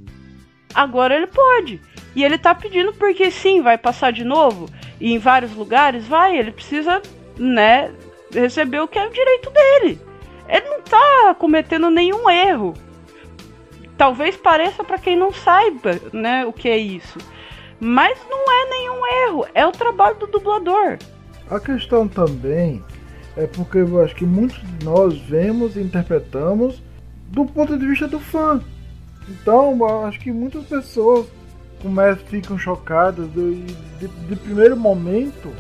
Agora 0.74 1.16
ele 1.16 1.28
pode. 1.28 1.82
E 2.16 2.24
ele 2.24 2.38
tá 2.38 2.54
pedindo 2.54 2.94
porque 2.94 3.32
sim, 3.32 3.62
vai 3.62 3.78
passar 3.78 4.12
de 4.12 4.24
novo. 4.24 4.70
E 5.00 5.13
em 5.13 5.18
vários 5.18 5.54
lugares 5.56 6.06
vai, 6.08 6.38
ele 6.38 6.51
precisa, 6.51 7.01
né, 7.38 7.92
receber 8.34 8.82
o 8.82 8.88
que 8.88 9.00
é 9.00 9.08
o 9.08 9.12
direito 9.12 9.50
dele. 9.50 10.00
Ele 10.48 10.70
não 10.70 10.82
tá 10.82 11.36
cometendo 11.40 11.90
nenhum 11.90 12.30
erro 12.30 12.74
talvez 14.01 14.36
pareça 14.36 14.84
para 14.84 14.98
quem 14.98 15.15
não 15.15 15.31
saiba, 15.31 15.91
né, 16.12 16.43
o 16.43 16.51
que 16.51 16.67
é 16.67 16.75
isso. 16.75 17.20
Mas 17.79 18.17
não 18.27 18.51
é 18.51 18.70
nenhum 18.72 19.05
erro, 19.27 19.46
é 19.53 19.63
o 19.63 19.72
trabalho 19.72 20.17
do 20.17 20.25
dublador. 20.25 20.98
A 21.48 21.60
questão 21.60 22.08
também 22.08 22.84
é 23.38 23.46
porque 23.46 23.77
eu 23.77 24.01
acho 24.01 24.15
que 24.15 24.25
muitos 24.25 24.58
de 24.60 24.84
nós 24.84 25.15
vemos 25.20 25.75
e 25.75 25.81
interpretamos 25.81 26.81
do 27.27 27.46
ponto 27.46 27.77
de 27.77 27.86
vista 27.86 28.08
do 28.08 28.20
fã. 28.20 28.60
Então, 29.29 29.77
eu 29.79 30.05
acho 30.08 30.20
que 30.20 30.31
muitas 30.31 30.65
pessoas 30.65 31.27
começam, 31.79 32.25
ficam 32.25 32.58
chocadas 32.58 33.29
e 33.36 33.65
de, 34.00 34.08
de 34.08 34.36
primeiro 34.36 34.75
momento 34.75 35.53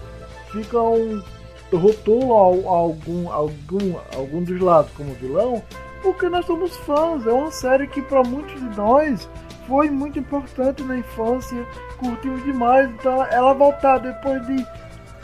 ficam 0.51 1.23
rotulam 1.71 2.67
algum, 2.67 3.31
algum, 3.31 3.95
algum 4.15 4.43
dos 4.43 4.59
lados 4.59 4.91
como 4.97 5.13
vilão, 5.13 5.61
porque 6.01 6.29
nós 6.29 6.45
somos 6.45 6.75
fãs. 6.77 7.25
É 7.25 7.31
uma 7.31 7.51
série 7.51 7.87
que 7.87 8.01
para 8.01 8.23
muitos 8.23 8.55
de 8.55 8.77
nós 8.77 9.29
foi 9.67 9.89
muito 9.89 10.19
importante 10.19 10.83
na 10.83 10.97
infância, 10.97 11.65
curtimos 11.97 12.43
demais. 12.43 12.89
Então 12.91 13.23
ela 13.25 13.53
voltar 13.53 13.99
depois 13.99 14.45
de 14.45 14.65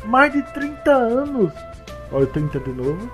mais 0.06 0.32
de 0.32 0.42
30 0.54 0.92
anos. 0.92 1.54
Olha, 2.12 2.26
30 2.28 2.60
de 2.60 2.72
novo. 2.72 3.12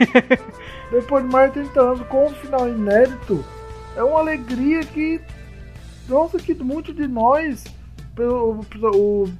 depois 0.90 1.24
de 1.24 1.30
mais 1.30 1.52
de 1.52 1.60
30 1.60 1.80
anos, 1.80 2.06
com 2.08 2.26
um 2.26 2.30
final 2.30 2.68
inédito, 2.68 3.44
é 3.96 4.02
uma 4.02 4.20
alegria 4.20 4.80
que. 4.80 5.20
Nossa, 6.08 6.38
que 6.38 6.52
muitos 6.54 6.96
de 6.96 7.06
nós, 7.06 7.64
o, 8.18 8.64
o, 8.96 9.30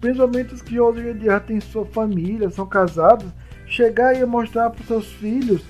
principalmente 0.00 0.54
os 0.54 0.62
que 0.62 0.80
hoje 0.80 1.06
em 1.06 1.18
dia 1.18 1.38
têm 1.38 1.60
sua 1.60 1.84
família, 1.84 2.48
são 2.48 2.66
casados, 2.66 3.26
chegar 3.66 4.18
e 4.18 4.24
mostrar 4.24 4.70
para 4.70 4.82
seus 4.86 5.12
filhos 5.12 5.62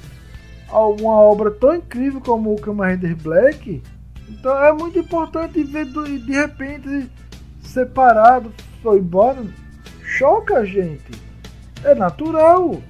uma 0.79 1.13
obra 1.13 1.51
tão 1.51 1.75
incrível 1.77 2.21
como 2.21 2.53
o 2.53 2.61
Kamen 2.61 2.93
Rider 2.93 3.17
Black, 3.17 3.83
então 4.29 4.65
é 4.65 4.73
muito 4.73 4.99
importante 4.99 5.63
ver 5.63 5.85
do, 5.87 6.05
de 6.05 6.33
repente 6.33 7.11
separado, 7.63 8.53
foi 8.83 8.99
embora, 8.99 9.45
choca 10.03 10.59
a 10.59 10.65
gente. 10.65 11.13
É 11.83 11.95
natural. 11.95 12.81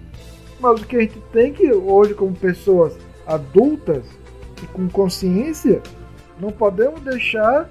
Mas 0.61 0.81
o 0.81 0.87
que 0.87 0.97
a 0.97 1.01
gente 1.01 1.21
tem 1.33 1.53
que 1.53 1.71
hoje 1.73 2.15
como 2.15 2.35
pessoas 2.35 2.97
adultas 3.27 4.05
e 4.63 4.67
com 4.69 4.89
consciência, 4.89 5.83
não 6.41 6.51
podemos 6.51 7.01
deixar 7.01 7.69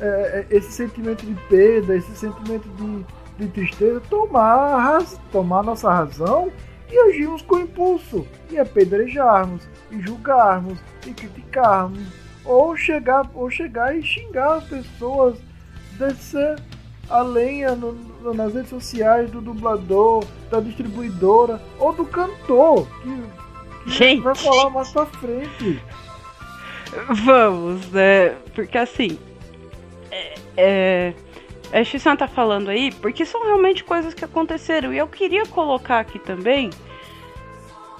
é, 0.00 0.46
é 0.50 0.56
esse 0.56 0.72
sentimento 0.72 1.24
de 1.24 1.34
perda, 1.48 1.94
esse 1.94 2.14
sentimento 2.16 2.68
de, 2.76 3.04
de 3.38 3.52
tristeza 3.52 4.00
tomar, 4.08 5.02
tomar 5.30 5.62
nossa 5.62 5.90
razão 5.92 6.50
e 6.90 6.98
agirmos 6.98 7.42
com 7.42 7.58
impulso, 7.58 8.26
e 8.50 8.58
apedrejarmos, 8.58 9.68
e 9.90 10.00
julgarmos, 10.00 10.78
e 11.06 11.12
criticarmos, 11.12 12.02
ou 12.44 12.76
chegar, 12.76 13.30
ou 13.34 13.50
chegar 13.50 13.96
e 13.96 14.02
xingar 14.02 14.54
as 14.54 14.64
pessoas, 14.64 15.38
descer 15.98 16.56
a 17.10 17.22
lenha 17.22 17.74
no, 17.74 17.92
no, 17.92 18.34
nas 18.34 18.54
redes 18.54 18.70
sociais 18.70 19.30
do 19.30 19.40
dublador, 19.40 20.24
da 20.50 20.60
distribuidora, 20.60 21.60
ou 21.78 21.92
do 21.92 22.04
cantor, 22.04 22.86
que, 23.02 23.22
que 23.84 23.90
Gente. 23.90 24.22
vai 24.22 24.34
falar 24.34 24.70
mais 24.70 24.90
pra 24.90 25.06
frente. 25.06 25.82
Vamos, 27.24 27.90
né? 27.90 28.30
Porque 28.54 28.78
assim. 28.78 29.18
É, 30.10 30.34
é, 30.56 31.14
a 31.72 31.84
X-San 31.84 32.16
tá 32.16 32.26
falando 32.26 32.68
aí, 32.70 32.92
porque 32.92 33.24
são 33.24 33.44
realmente 33.44 33.84
coisas 33.84 34.14
que 34.14 34.24
aconteceram. 34.24 34.92
E 34.92 34.98
eu 34.98 35.06
queria 35.06 35.44
colocar 35.46 36.00
aqui 36.00 36.18
também, 36.18 36.70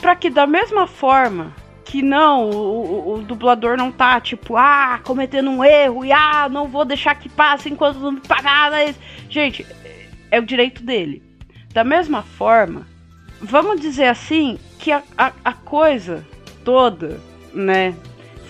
para 0.01 0.17
que 0.17 0.31
da 0.31 0.47
mesma 0.47 0.87
forma 0.87 1.55
que 1.85 2.03
não, 2.03 2.51
o, 2.51 3.15
o, 3.15 3.23
dublador 3.23 3.77
não 3.77 3.91
tá 3.91 4.21
tipo, 4.21 4.57
ah, 4.57 5.01
cometendo 5.03 5.51
um 5.51 5.65
erro 5.65 6.05
e 6.05 6.13
ah, 6.13 6.47
não 6.51 6.69
vou 6.69 6.85
deixar 6.85 7.15
que 7.15 7.31
passe 7.31 7.71
enquanto 7.71 7.99
não 7.99 8.13
me 8.13 8.21
pagar. 8.21 8.71
Gente, 9.31 9.67
é 10.31 10.39
o 10.39 10.45
direito 10.45 10.83
dele. 10.83 11.23
Da 11.73 11.85
mesma 11.85 12.23
forma, 12.23 12.87
vamos 13.41 13.81
dizer 13.81 14.07
assim 14.07 14.59
que 14.79 14.93
a, 14.93 15.03
a, 15.17 15.33
a 15.45 15.53
coisa 15.53 16.27
toda, 16.63 17.21
né, 17.55 17.95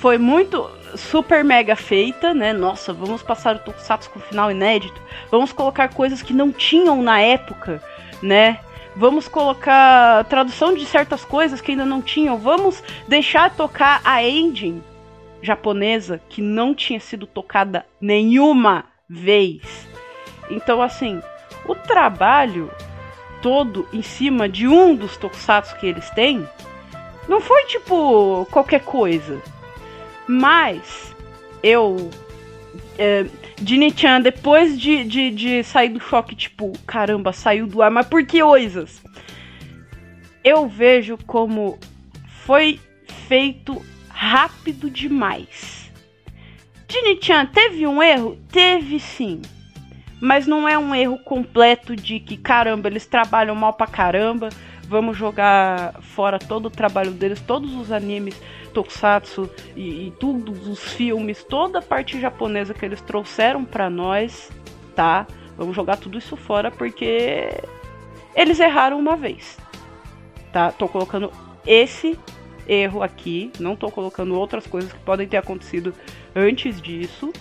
foi 0.01 0.19
muito 0.19 0.69
super 0.99 1.45
mega 1.45 1.77
feita, 1.77 2.35
né? 2.35 2.53
Nossa, 2.53 2.93
vamos 2.93 3.23
passar 3.23 3.57
o 3.57 3.59
Tokusatsu 3.61 4.11
com 4.11 4.21
final 4.21 4.51
inédito. 4.51 5.01
Vamos 5.31 5.53
colocar 5.53 5.89
coisas 5.89 6.23
que 6.23 6.33
não 6.33 6.53
tinham 6.53 7.03
na 7.03 7.21
época, 7.21 7.83
né? 8.23 8.61
Vamos 8.97 9.29
colocar 9.29 10.25
tradução 10.25 10.75
de 10.75 10.85
certas 10.85 11.25
coisas 11.25 11.61
que 11.61 11.71
ainda 11.71 11.87
não 11.87 12.03
tinham. 12.03 12.37
Vamos 12.37 12.83
deixar 13.07 13.55
tocar 13.55 14.01
a 14.05 14.25
engine 14.25 14.83
japonesa 15.41 16.21
que 16.29 16.43
não 16.43 16.75
tinha 16.75 16.99
sido 16.99 17.27
tocada 17.27 17.87
nenhuma 18.01 18.85
vez. 19.09 19.63
Então, 20.51 20.83
assim, 20.83 21.23
o 21.65 21.75
trabalho 21.75 22.71
todo 23.41 23.87
em 23.93 24.03
cima 24.03 24.49
de 24.49 24.67
um 24.67 24.97
dos 24.97 25.17
tokusatsu 25.17 25.77
que 25.77 25.87
eles 25.87 26.11
têm 26.11 26.47
não 27.29 27.41
foi 27.41 27.65
tipo 27.67 28.47
qualquer 28.51 28.81
coisa. 28.81 29.41
Mas 30.29 31.17
eu. 31.63 32.11
É, 32.99 33.27
Dini-chan, 33.61 34.21
depois 34.21 34.81
de, 34.81 35.03
de, 35.05 35.31
de 35.31 35.65
sair 35.65 35.89
do 35.89 35.99
choque, 35.99 36.37
tipo, 36.37 36.73
caramba, 36.87 37.33
saiu 37.33 37.67
do 37.67 37.83
ar, 37.83 37.91
mas 37.91 38.07
por 38.07 38.25
que 38.25 38.41
coisas? 38.41 39.03
Eu 40.45 40.69
vejo 40.69 41.19
como 41.27 41.77
foi 42.45 42.79
feito 43.27 43.85
rápido 44.09 44.89
demais. 44.89 45.91
Dini-chan, 46.87 47.47
teve 47.47 47.87
um 47.87 48.03
erro? 48.03 48.39
Teve 48.51 49.01
sim. 49.01 49.43
Mas 50.21 50.47
não 50.47 50.69
é 50.69 50.79
um 50.79 50.95
erro 50.95 51.19
completo 51.19 51.95
de 51.97 52.21
que, 52.21 52.37
caramba, 52.37 52.89
eles 52.89 53.07
trabalham 53.07 53.55
mal 53.55 53.73
pra 53.73 53.87
caramba, 53.87 54.49
vamos 54.89 55.17
jogar 55.17 56.01
fora 56.01 56.39
todo 56.39 56.67
o 56.67 56.71
trabalho 56.71 57.13
deles, 57.13 57.41
todos 57.41 57.75
os 57.75 57.93
animes 57.93 58.41
tokusatsu 58.73 59.49
e, 59.77 60.07
e 60.07 60.11
todos 60.13 60.67
os 60.67 60.83
filmes, 60.95 61.45
toda 61.45 61.79
a 61.79 61.83
parte 61.83 62.19
japonesa 62.21 62.73
que 62.73 62.85
eles 62.85 63.01
trouxeram 63.01 63.65
para 63.65 63.91
nós, 63.91 64.51
tá? 64.97 65.27
Vamos 65.57 65.77
jogar 65.77 65.97
tudo 65.99 66.19
isso 66.19 66.37
fora 66.37 66.71
porque 66.71 67.51
eles 68.35 68.59
erraram 68.59 68.99
uma 68.99 69.17
vez. 69.17 69.59
Tá? 70.53 70.73
Tô 70.73 70.89
colocando 70.89 71.31
esse 71.67 72.19
erro 72.67 73.03
aqui, 73.03 73.53
não 73.59 73.77
tô 73.77 73.91
colocando 73.91 74.39
outras 74.39 74.67
coisas 74.67 74.93
que 74.93 74.99
podem 75.01 75.29
ter 75.29 75.37
acontecido 75.37 75.93
antes 76.35 76.81
disso. 76.81 77.33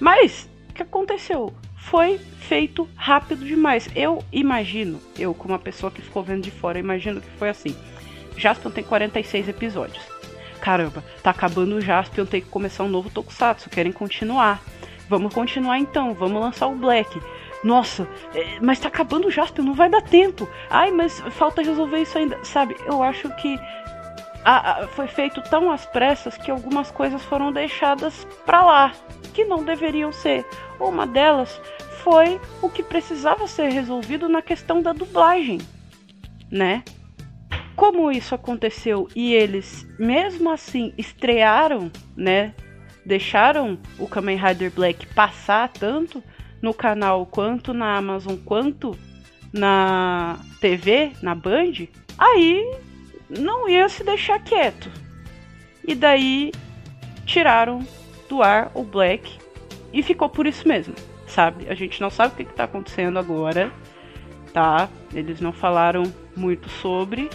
Mas 0.00 0.48
o 0.70 0.72
que 0.72 0.82
aconteceu? 0.82 1.52
Foi 1.84 2.18
feito 2.18 2.88
rápido 2.96 3.44
demais. 3.44 3.88
Eu 3.94 4.24
imagino, 4.32 5.00
eu 5.18 5.34
como 5.34 5.52
uma 5.52 5.58
pessoa 5.58 5.92
que 5.92 6.02
ficou 6.02 6.22
vendo 6.22 6.42
de 6.42 6.50
fora, 6.50 6.78
imagino 6.78 7.20
que 7.20 7.30
foi 7.38 7.48
assim. 7.48 7.76
Jaspion 8.36 8.70
tem 8.70 8.82
46 8.82 9.48
episódios. 9.48 10.02
Caramba, 10.60 11.04
tá 11.22 11.30
acabando 11.30 11.76
o 11.76 11.80
Jaspion, 11.80 12.24
tem 12.24 12.40
que 12.40 12.48
começar 12.48 12.84
um 12.84 12.88
novo 12.88 13.10
Tokusatsu, 13.10 13.68
querem 13.68 13.92
continuar. 13.92 14.62
Vamos 15.08 15.34
continuar 15.34 15.78
então, 15.78 16.14
vamos 16.14 16.40
lançar 16.40 16.66
o 16.66 16.74
Black. 16.74 17.20
Nossa, 17.62 18.08
é, 18.34 18.58
mas 18.60 18.80
tá 18.80 18.88
acabando 18.88 19.28
o 19.28 19.30
Jaspion, 19.30 19.64
não 19.64 19.74
vai 19.74 19.90
dar 19.90 20.02
tempo. 20.02 20.48
Ai, 20.70 20.90
mas 20.90 21.20
falta 21.30 21.62
resolver 21.62 22.00
isso 22.00 22.16
ainda. 22.16 22.42
Sabe, 22.44 22.76
eu 22.86 23.02
acho 23.02 23.28
que 23.36 23.58
a, 24.44 24.84
a, 24.84 24.88
foi 24.88 25.06
feito 25.06 25.42
tão 25.42 25.70
às 25.70 25.86
pressas 25.86 26.36
que 26.36 26.50
algumas 26.50 26.90
coisas 26.90 27.22
foram 27.22 27.52
deixadas 27.52 28.26
para 28.44 28.64
lá, 28.64 28.92
que 29.32 29.44
não 29.44 29.64
deveriam 29.64 30.12
ser. 30.12 30.46
Uma 30.78 31.06
delas 31.06 31.60
foi 32.04 32.38
o 32.60 32.68
que 32.68 32.82
precisava 32.82 33.48
ser 33.48 33.70
resolvido 33.70 34.28
na 34.28 34.42
questão 34.42 34.82
da 34.82 34.92
dublagem, 34.92 35.58
né? 36.50 36.84
Como 37.74 38.12
isso 38.12 38.34
aconteceu 38.34 39.08
e 39.16 39.32
eles, 39.32 39.88
mesmo 39.98 40.50
assim, 40.50 40.92
estrearam, 40.98 41.90
né? 42.14 42.54
Deixaram 43.06 43.78
o 43.98 44.06
Kamen 44.06 44.36
Rider 44.36 44.70
Black 44.70 45.06
passar 45.14 45.70
tanto 45.70 46.22
no 46.60 46.74
canal 46.74 47.26
quanto 47.26 47.72
na 47.72 47.96
Amazon 47.96 48.36
quanto 48.36 48.96
na 49.52 50.38
TV, 50.60 51.12
na 51.22 51.34
Band, 51.34 51.88
aí 52.18 52.76
não 53.28 53.68
ia 53.68 53.88
se 53.88 54.04
deixar 54.04 54.38
quieto. 54.40 54.90
E 55.86 55.94
daí 55.94 56.52
tiraram 57.24 57.86
do 58.28 58.42
ar 58.42 58.70
o 58.74 58.82
Black 58.82 59.38
e 59.92 60.02
ficou 60.02 60.28
por 60.28 60.46
isso 60.46 60.66
mesmo, 60.66 60.94
sabe? 61.34 61.66
A 61.68 61.74
gente 61.74 62.00
não 62.00 62.10
sabe 62.10 62.32
o 62.32 62.36
que, 62.36 62.42
está 62.42 62.64
acontecendo 62.64 63.18
agora, 63.18 63.72
tá? 64.52 64.88
Eles 65.12 65.40
não 65.40 65.52
falaram 65.52 66.04
muito 66.36 66.68
sobre, 66.68 67.28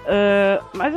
Uh, 0.00 0.64
mas 0.74 0.94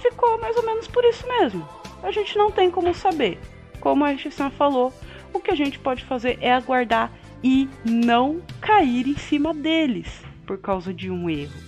ficou 0.00 0.40
mais 0.40 0.56
ou 0.56 0.64
menos 0.64 0.88
por 0.88 1.04
isso 1.04 1.26
mesmo. 1.26 1.66
A 2.02 2.10
gente 2.10 2.36
não 2.36 2.50
tem 2.50 2.70
como 2.70 2.92
saber. 2.94 3.38
Como 3.80 4.04
a 4.04 4.16
X-San 4.16 4.50
falou, 4.50 4.92
o 5.32 5.40
que 5.40 5.50
a 5.50 5.54
gente 5.54 5.78
pode 5.78 6.04
fazer 6.04 6.38
é 6.40 6.52
aguardar 6.52 7.12
e 7.42 7.68
não 7.84 8.40
cair 8.60 9.06
em 9.06 9.16
cima 9.16 9.52
deles 9.52 10.08
por 10.46 10.58
causa 10.58 10.92
de 10.92 11.10
um 11.10 11.28
erro. 11.28 11.60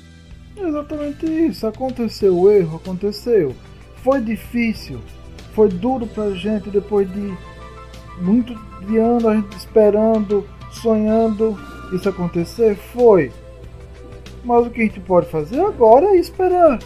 Exatamente 0.56 1.26
isso. 1.26 1.66
Aconteceu 1.66 2.36
o 2.36 2.50
erro, 2.50 2.76
aconteceu. 2.76 3.54
Foi 4.02 4.20
difícil, 4.20 5.00
foi 5.54 5.68
duro 5.68 6.06
pra 6.06 6.30
gente 6.30 6.70
depois 6.70 7.10
de 7.12 7.36
muito 8.20 8.54
anos 8.96 9.26
a 9.26 9.34
gente 9.34 9.56
esperando, 9.56 10.48
sonhando 10.70 11.58
isso 11.92 12.08
acontecer. 12.08 12.76
Foi. 12.76 13.32
Mas 14.44 14.66
o 14.66 14.70
que 14.70 14.80
a 14.80 14.84
gente 14.84 15.00
pode 15.00 15.28
fazer 15.28 15.60
agora 15.60 16.06
é 16.06 16.16
esperar. 16.16 16.78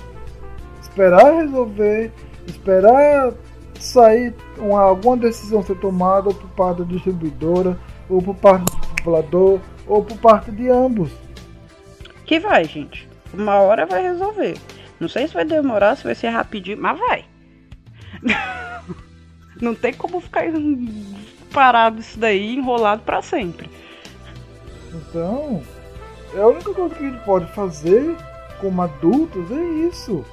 Esperar 0.81 1.37
resolver, 1.37 2.13
esperar 2.47 3.33
sair 3.79 4.35
uma, 4.59 4.81
alguma 4.81 5.17
decisão 5.17 5.63
ser 5.63 5.77
tomada 5.79 6.29
ou 6.29 6.35
por 6.35 6.49
parte 6.51 6.79
da 6.79 6.85
distribuidora, 6.85 7.79
ou 8.09 8.23
por 8.23 8.35
parte 8.37 8.65
do 8.65 8.95
dublador, 8.97 9.61
ou 9.87 10.05
por 10.05 10.17
parte 10.19 10.51
de 10.51 10.69
ambos. 10.69 11.11
Que 12.25 12.39
vai, 12.39 12.65
gente. 12.65 13.09
Uma 13.35 13.57
hora 13.57 13.87
vai 13.87 14.03
resolver. 14.03 14.57
Não 15.01 15.09
sei 15.09 15.27
se 15.27 15.35
vai 15.35 15.45
demorar, 15.45 15.97
se 15.97 16.05
vai 16.05 16.15
ser 16.15 16.29
rapidinho, 16.29 16.79
mas 16.81 16.99
vai. 16.99 17.25
Não 19.63 19.77
tem 19.77 19.95
como 19.95 20.21
ficar 20.21 20.45
parado 21.55 22.01
isso 22.01 22.19
daí, 22.19 22.57
enrolado 22.57 23.03
para 23.03 23.23
sempre. 23.23 23.71
Então, 24.93 25.63
é 26.35 26.41
a 26.41 26.49
única 26.49 26.75
coisa 26.75 26.95
que 26.97 27.05
a 27.05 27.11
gente 27.11 27.25
pode 27.25 27.47
fazer 27.53 28.17
como 28.61 28.83
adultos 28.83 29.49
é 29.53 29.63
isso. 29.89 30.25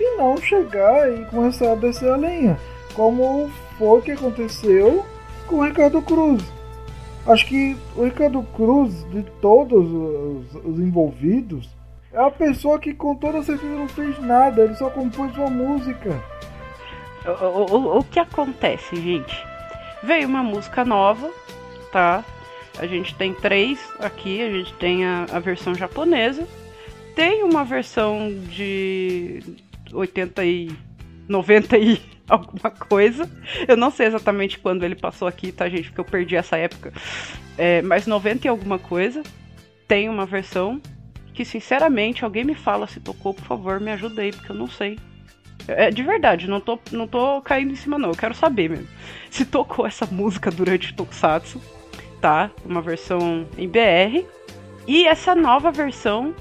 E 0.00 0.16
não 0.16 0.38
chegar 0.38 1.12
e 1.12 1.26
começar 1.26 1.72
a 1.72 1.74
descer 1.74 2.10
a 2.10 2.16
lenha. 2.16 2.58
Como 2.94 3.50
foi 3.76 4.00
que 4.00 4.12
aconteceu 4.12 5.04
com 5.46 5.56
o 5.56 5.64
Ricardo 5.64 6.00
Cruz. 6.00 6.42
Acho 7.26 7.46
que 7.46 7.76
o 7.94 8.04
Ricardo 8.04 8.42
Cruz, 8.54 9.04
de 9.10 9.22
todos 9.42 9.84
os, 9.84 10.64
os 10.64 10.80
envolvidos, 10.80 11.68
é 12.10 12.18
a 12.18 12.30
pessoa 12.30 12.78
que 12.78 12.94
com 12.94 13.14
toda 13.14 13.42
certeza 13.42 13.74
não 13.74 13.88
fez 13.88 14.18
nada, 14.20 14.62
ele 14.62 14.74
só 14.74 14.88
compôs 14.88 15.36
uma 15.36 15.50
música. 15.50 16.18
O, 17.24 17.76
o, 17.76 17.98
o 17.98 18.04
que 18.04 18.18
acontece, 18.18 18.96
gente? 18.96 19.44
Veio 20.02 20.26
uma 20.26 20.42
música 20.42 20.84
nova, 20.84 21.30
tá? 21.92 22.24
A 22.78 22.86
gente 22.86 23.14
tem 23.14 23.32
três 23.32 23.78
aqui, 24.00 24.42
a 24.42 24.50
gente 24.50 24.72
tem 24.74 25.04
a, 25.04 25.26
a 25.30 25.38
versão 25.38 25.74
japonesa, 25.74 26.46
tem 27.14 27.44
uma 27.44 27.64
versão 27.64 28.32
de 28.48 29.40
80 29.92 30.44
e 30.44 30.70
90 31.28 31.76
e 31.78 32.00
alguma 32.28 32.70
coisa. 32.70 33.30
Eu 33.68 33.76
não 33.76 33.90
sei 33.90 34.06
exatamente 34.06 34.58
quando 34.58 34.82
ele 34.82 34.96
passou 34.96 35.28
aqui, 35.28 35.52
tá, 35.52 35.68
gente? 35.68 35.88
Porque 35.88 36.00
eu 36.00 36.04
perdi 36.04 36.36
essa 36.36 36.56
época. 36.56 36.92
É, 37.56 37.82
mas 37.82 38.06
90 38.06 38.46
e 38.46 38.50
alguma 38.50 38.78
coisa. 38.78 39.22
Tem 39.86 40.08
uma 40.08 40.24
versão 40.24 40.80
que, 41.34 41.44
sinceramente, 41.44 42.24
alguém 42.24 42.44
me 42.44 42.54
fala 42.54 42.86
se 42.86 42.98
tocou, 42.98 43.34
por 43.34 43.44
favor, 43.44 43.78
me 43.78 43.90
ajuda 43.90 44.22
aí, 44.22 44.32
porque 44.32 44.50
eu 44.50 44.56
não 44.56 44.66
sei. 44.66 44.98
É 45.68 45.90
de 45.90 46.02
verdade, 46.02 46.48
não 46.48 46.60
tô, 46.60 46.78
não 46.90 47.06
tô 47.06 47.40
caindo 47.42 47.72
em 47.72 47.76
cima, 47.76 47.98
não. 47.98 48.10
Eu 48.10 48.16
quero 48.16 48.34
saber 48.34 48.70
mesmo. 48.70 48.88
Se 49.30 49.44
tocou 49.44 49.86
essa 49.86 50.06
música 50.06 50.50
durante 50.50 50.94
Tokusatsu, 50.94 51.60
tá? 52.20 52.50
Uma 52.64 52.82
versão 52.82 53.46
em 53.56 53.68
BR. 53.68 54.26
E 54.86 55.06
essa 55.06 55.34
nova 55.34 55.70
versão, 55.70 56.34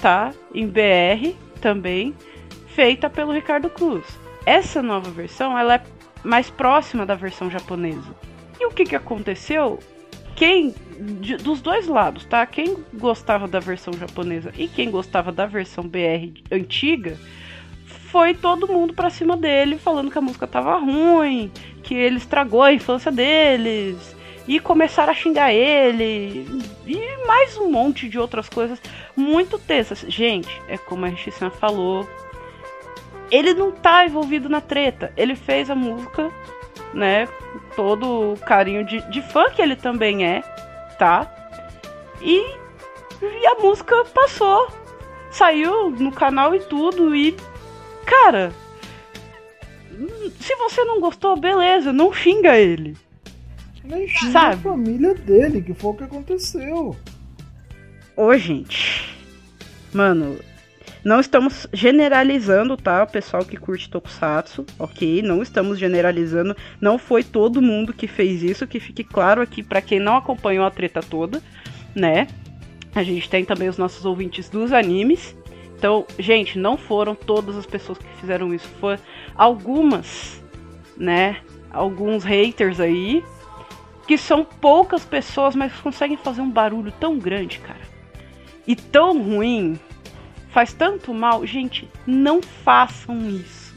tá? 0.00 0.32
Em 0.52 0.66
BR 0.66 1.34
também, 1.60 2.14
feita 2.66 3.08
pelo 3.08 3.32
Ricardo 3.32 3.70
Cruz 3.70 4.04
essa 4.48 4.82
nova 4.82 5.10
versão 5.10 5.58
ela 5.58 5.74
é 5.74 5.82
mais 6.24 6.48
próxima 6.48 7.04
da 7.04 7.14
versão 7.14 7.50
japonesa. 7.50 8.14
E 8.58 8.64
o 8.64 8.70
que, 8.70 8.84
que 8.84 8.96
aconteceu? 8.96 9.78
Quem 10.34 10.74
de, 11.20 11.36
dos 11.36 11.60
dois 11.60 11.86
lados, 11.86 12.24
tá? 12.24 12.46
Quem 12.46 12.78
gostava 12.94 13.46
da 13.46 13.60
versão 13.60 13.92
japonesa 13.92 14.50
e 14.56 14.66
quem 14.66 14.90
gostava 14.90 15.30
da 15.30 15.44
versão 15.44 15.86
BR 15.86 16.32
antiga, 16.50 17.18
foi 18.10 18.34
todo 18.34 18.68
mundo 18.68 18.94
pra 18.94 19.10
cima 19.10 19.36
dele 19.36 19.78
falando 19.78 20.10
que 20.10 20.18
a 20.18 20.22
música 20.22 20.46
tava 20.46 20.76
ruim, 20.78 21.50
que 21.82 21.94
ele 21.94 22.16
estragou 22.16 22.62
a 22.62 22.72
infância 22.72 23.12
deles, 23.12 24.16
e 24.46 24.58
começaram 24.58 25.12
a 25.12 25.14
xingar 25.14 25.52
ele, 25.52 26.46
e 26.86 27.26
mais 27.26 27.56
um 27.58 27.70
monte 27.70 28.08
de 28.08 28.18
outras 28.18 28.48
coisas 28.48 28.80
muito 29.14 29.58
tensas. 29.58 30.00
Gente, 30.08 30.48
é 30.68 30.78
como 30.78 31.04
a 31.04 31.08
Rishisan 31.08 31.50
falou, 31.50 32.08
ele 33.30 33.52
não 33.52 33.70
tá 33.70 34.06
envolvido 34.06 34.48
na 34.48 34.60
treta. 34.60 35.12
Ele 35.16 35.36
fez 35.36 35.70
a 35.70 35.74
música, 35.74 36.30
né? 36.94 37.28
Todo 37.76 38.32
o 38.32 38.38
carinho 38.38 38.84
de, 38.84 39.00
de 39.10 39.20
fã 39.20 39.50
que 39.50 39.60
ele 39.60 39.76
também 39.76 40.24
é, 40.24 40.40
tá? 40.98 41.30
E, 42.22 42.56
e 43.22 43.46
a 43.46 43.56
música 43.56 44.02
passou. 44.14 44.68
Saiu 45.30 45.90
no 45.90 46.10
canal 46.10 46.54
e 46.54 46.60
tudo. 46.60 47.14
E, 47.14 47.36
cara, 48.08 48.52
se 50.40 50.56
você 50.56 50.82
não 50.84 51.00
gostou, 51.00 51.36
beleza, 51.36 51.92
não 51.92 52.12
xinga 52.12 52.56
ele. 52.56 52.96
Nem 53.84 54.08
xinga 54.08 54.32
Sabe? 54.32 54.54
a 54.54 54.58
família 54.58 55.14
dele, 55.14 55.60
que 55.60 55.74
foi 55.74 55.90
o 55.90 55.94
que 55.94 56.04
aconteceu. 56.04 56.96
Ô, 58.16 58.36
gente. 58.36 59.14
Mano, 59.92 60.38
não 61.04 61.20
estamos 61.20 61.66
generalizando, 61.72 62.76
tá? 62.76 63.02
O 63.02 63.06
pessoal 63.06 63.44
que 63.44 63.56
curte 63.56 63.90
Tokusatsu, 63.90 64.64
ok? 64.78 65.22
Não 65.22 65.42
estamos 65.42 65.78
generalizando. 65.78 66.56
Não 66.80 66.98
foi 66.98 67.22
todo 67.22 67.62
mundo 67.62 67.92
que 67.92 68.06
fez 68.06 68.42
isso, 68.42 68.66
que 68.66 68.80
fique 68.80 69.04
claro 69.04 69.40
aqui 69.40 69.62
para 69.62 69.82
quem 69.82 70.00
não 70.00 70.16
acompanhou 70.16 70.64
a 70.64 70.70
treta 70.70 71.00
toda, 71.00 71.42
né? 71.94 72.26
A 72.94 73.02
gente 73.02 73.28
tem 73.28 73.44
também 73.44 73.68
os 73.68 73.78
nossos 73.78 74.04
ouvintes 74.04 74.48
dos 74.48 74.72
animes. 74.72 75.36
Então, 75.78 76.04
gente, 76.18 76.58
não 76.58 76.76
foram 76.76 77.14
todas 77.14 77.56
as 77.56 77.64
pessoas 77.64 77.98
que 77.98 78.08
fizeram 78.20 78.52
isso. 78.52 78.66
Foram 78.80 78.98
algumas, 79.36 80.42
né? 80.96 81.36
Alguns 81.70 82.24
haters 82.24 82.80
aí. 82.80 83.24
Que 84.04 84.18
são 84.18 84.44
poucas 84.44 85.04
pessoas, 85.04 85.54
mas 85.54 85.72
conseguem 85.74 86.16
fazer 86.16 86.40
um 86.40 86.50
barulho 86.50 86.90
tão 86.98 87.16
grande, 87.16 87.60
cara. 87.60 87.78
E 88.66 88.74
tão 88.74 89.22
ruim 89.22 89.78
faz 90.48 90.72
tanto 90.72 91.14
mal. 91.14 91.46
Gente, 91.46 91.88
não 92.04 92.42
façam 92.42 93.16
isso 93.30 93.72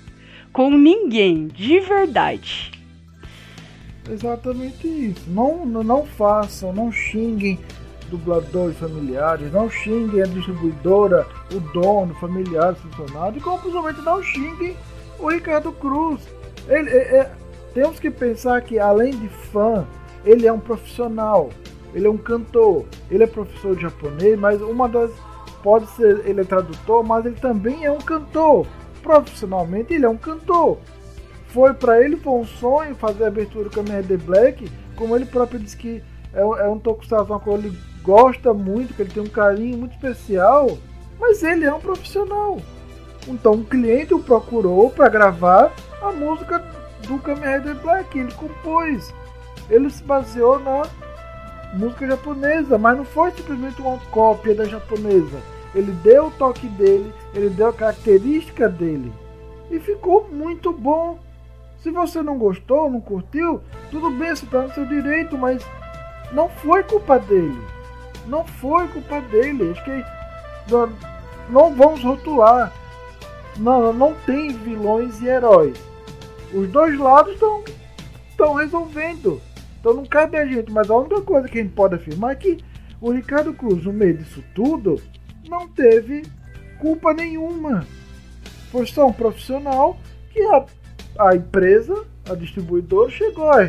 com 0.51 0.71
ninguém, 0.71 1.47
de 1.49 1.79
verdade. 1.81 2.71
Exatamente 4.09 4.87
isso. 4.87 5.29
Não, 5.29 5.65
não 5.65 6.03
façam, 6.05 6.73
não 6.73 6.91
xinguem 6.91 7.59
dubladores 8.11 8.77
familiares, 8.77 9.51
não 9.51 9.69
xinguem 9.69 10.21
a 10.21 10.25
distribuidora, 10.25 11.25
o 11.53 11.59
dono, 11.73 12.13
familiares, 12.15 12.77
funcionários, 12.79 13.43
como 13.43 13.57
principalmente 13.59 14.01
não 14.01 14.21
xinguem 14.21 14.75
o 15.17 15.29
Ricardo 15.29 15.71
Cruz. 15.71 16.21
Ele, 16.67 16.89
é, 16.89 17.17
é, 17.17 17.31
temos 17.73 17.99
que 17.99 18.11
pensar 18.11 18.61
que 18.61 18.77
além 18.77 19.17
de 19.17 19.29
fã, 19.29 19.87
ele 20.25 20.45
é 20.45 20.53
um 20.53 20.59
profissional, 20.59 21.49
ele 21.93 22.05
é 22.05 22.09
um 22.09 22.17
cantor, 22.17 22.85
ele 23.09 23.23
é 23.23 23.27
professor 23.27 23.75
de 23.75 23.83
japonês, 23.83 24.37
mas 24.37 24.61
uma 24.61 24.87
das 24.87 25.11
pode 25.63 25.87
ser 25.91 26.25
ele 26.25 26.41
é 26.41 26.43
tradutor, 26.43 27.03
mas 27.03 27.25
ele 27.25 27.35
também 27.35 27.85
é 27.85 27.91
um 27.91 27.99
cantor. 27.99 28.65
Profissionalmente 29.01 29.93
ele 29.93 30.05
é 30.05 30.09
um 30.09 30.17
cantor. 30.17 30.77
Foi 31.47 31.73
para 31.73 32.03
ele 32.03 32.17
foi 32.17 32.33
um 32.33 32.45
sonho 32.45 32.95
fazer 32.95 33.25
a 33.25 33.27
abertura 33.27 33.65
do 33.65 33.69
Kamen 33.69 34.01
Rider 34.01 34.19
Black, 34.19 34.71
como 34.95 35.15
ele 35.15 35.25
próprio 35.25 35.59
disse 35.59 35.77
que 35.77 36.03
é, 36.33 36.39
é 36.39 36.67
um 36.67 36.79
tokusatsu 36.79 37.39
que 37.39 37.49
ele 37.49 37.77
gosta 38.03 38.53
muito, 38.53 38.93
que 38.93 39.01
ele 39.01 39.11
tem 39.11 39.23
um 39.23 39.27
carinho 39.27 39.77
muito 39.77 39.93
especial, 39.93 40.77
mas 41.19 41.43
ele 41.43 41.65
é 41.65 41.73
um 41.73 41.79
profissional. 41.79 42.59
Então 43.27 43.53
um 43.53 43.63
cliente 43.63 44.13
o 44.13 44.19
procurou 44.19 44.89
para 44.89 45.09
gravar 45.09 45.71
a 46.01 46.11
música 46.11 46.59
do 47.07 47.19
Kamen 47.19 47.57
Rider 47.57 47.75
Black, 47.75 48.17
ele 48.17 48.31
compôs. 48.33 49.13
Ele 49.69 49.89
se 49.89 50.03
baseou 50.03 50.59
na 50.59 50.83
música 51.73 52.07
japonesa, 52.07 52.77
mas 52.77 52.97
não 52.97 53.05
foi 53.05 53.31
simplesmente 53.31 53.81
uma 53.81 53.97
cópia 54.11 54.55
da 54.55 54.65
japonesa. 54.65 55.39
Ele 55.73 55.91
deu 56.03 56.27
o 56.27 56.31
toque 56.31 56.67
dele, 56.67 57.13
ele 57.33 57.49
deu 57.49 57.69
a 57.69 57.73
característica 57.73 58.67
dele. 58.67 59.11
E 59.69 59.79
ficou 59.79 60.27
muito 60.29 60.73
bom. 60.73 61.17
Se 61.81 61.89
você 61.89 62.21
não 62.21 62.37
gostou, 62.37 62.89
não 62.89 62.99
curtiu, 62.99 63.61
tudo 63.89 64.11
bem, 64.11 64.35
você 64.35 64.45
está 64.45 64.61
no 64.61 64.73
seu 64.73 64.85
direito, 64.85 65.37
mas 65.37 65.65
não 66.31 66.49
foi 66.49 66.83
culpa 66.83 67.17
dele. 67.17 67.59
Não 68.27 68.45
foi 68.45 68.87
culpa 68.89 69.21
dele. 69.21 69.71
Acho 69.71 69.83
que 69.83 70.05
não, 71.49 71.73
vamos 71.75 72.03
rotular. 72.03 72.71
Não, 73.57 73.91
não 73.91 74.13
tem 74.25 74.49
vilões 74.49 75.21
e 75.21 75.27
heróis. 75.27 75.77
Os 76.53 76.69
dois 76.69 76.97
lados 76.97 77.33
estão 78.29 78.53
resolvendo. 78.53 79.41
Então 79.79 79.93
não 79.93 80.05
cabe 80.05 80.37
a 80.37 80.45
gente, 80.45 80.71
mas 80.71 80.89
a 80.89 80.95
única 80.95 81.21
coisa 81.21 81.47
que 81.47 81.59
a 81.59 81.63
gente 81.63 81.73
pode 81.73 81.95
afirmar 81.95 82.33
é 82.33 82.35
que 82.35 82.57
o 82.99 83.11
Ricardo 83.11 83.53
Cruz, 83.53 83.83
no 83.83 83.91
meio 83.91 84.17
disso 84.17 84.43
tudo, 84.53 85.01
não 85.49 85.67
teve 85.67 86.23
culpa 86.79 87.13
nenhuma. 87.13 87.85
Foi 88.71 88.85
só 88.85 89.07
um 89.07 89.13
profissional 89.13 89.97
que 90.31 90.39
a, 90.41 90.65
a 91.19 91.35
empresa, 91.35 92.05
a 92.29 92.35
distribuidora, 92.35 93.09
chegou, 93.09 93.45
ó, 93.45 93.67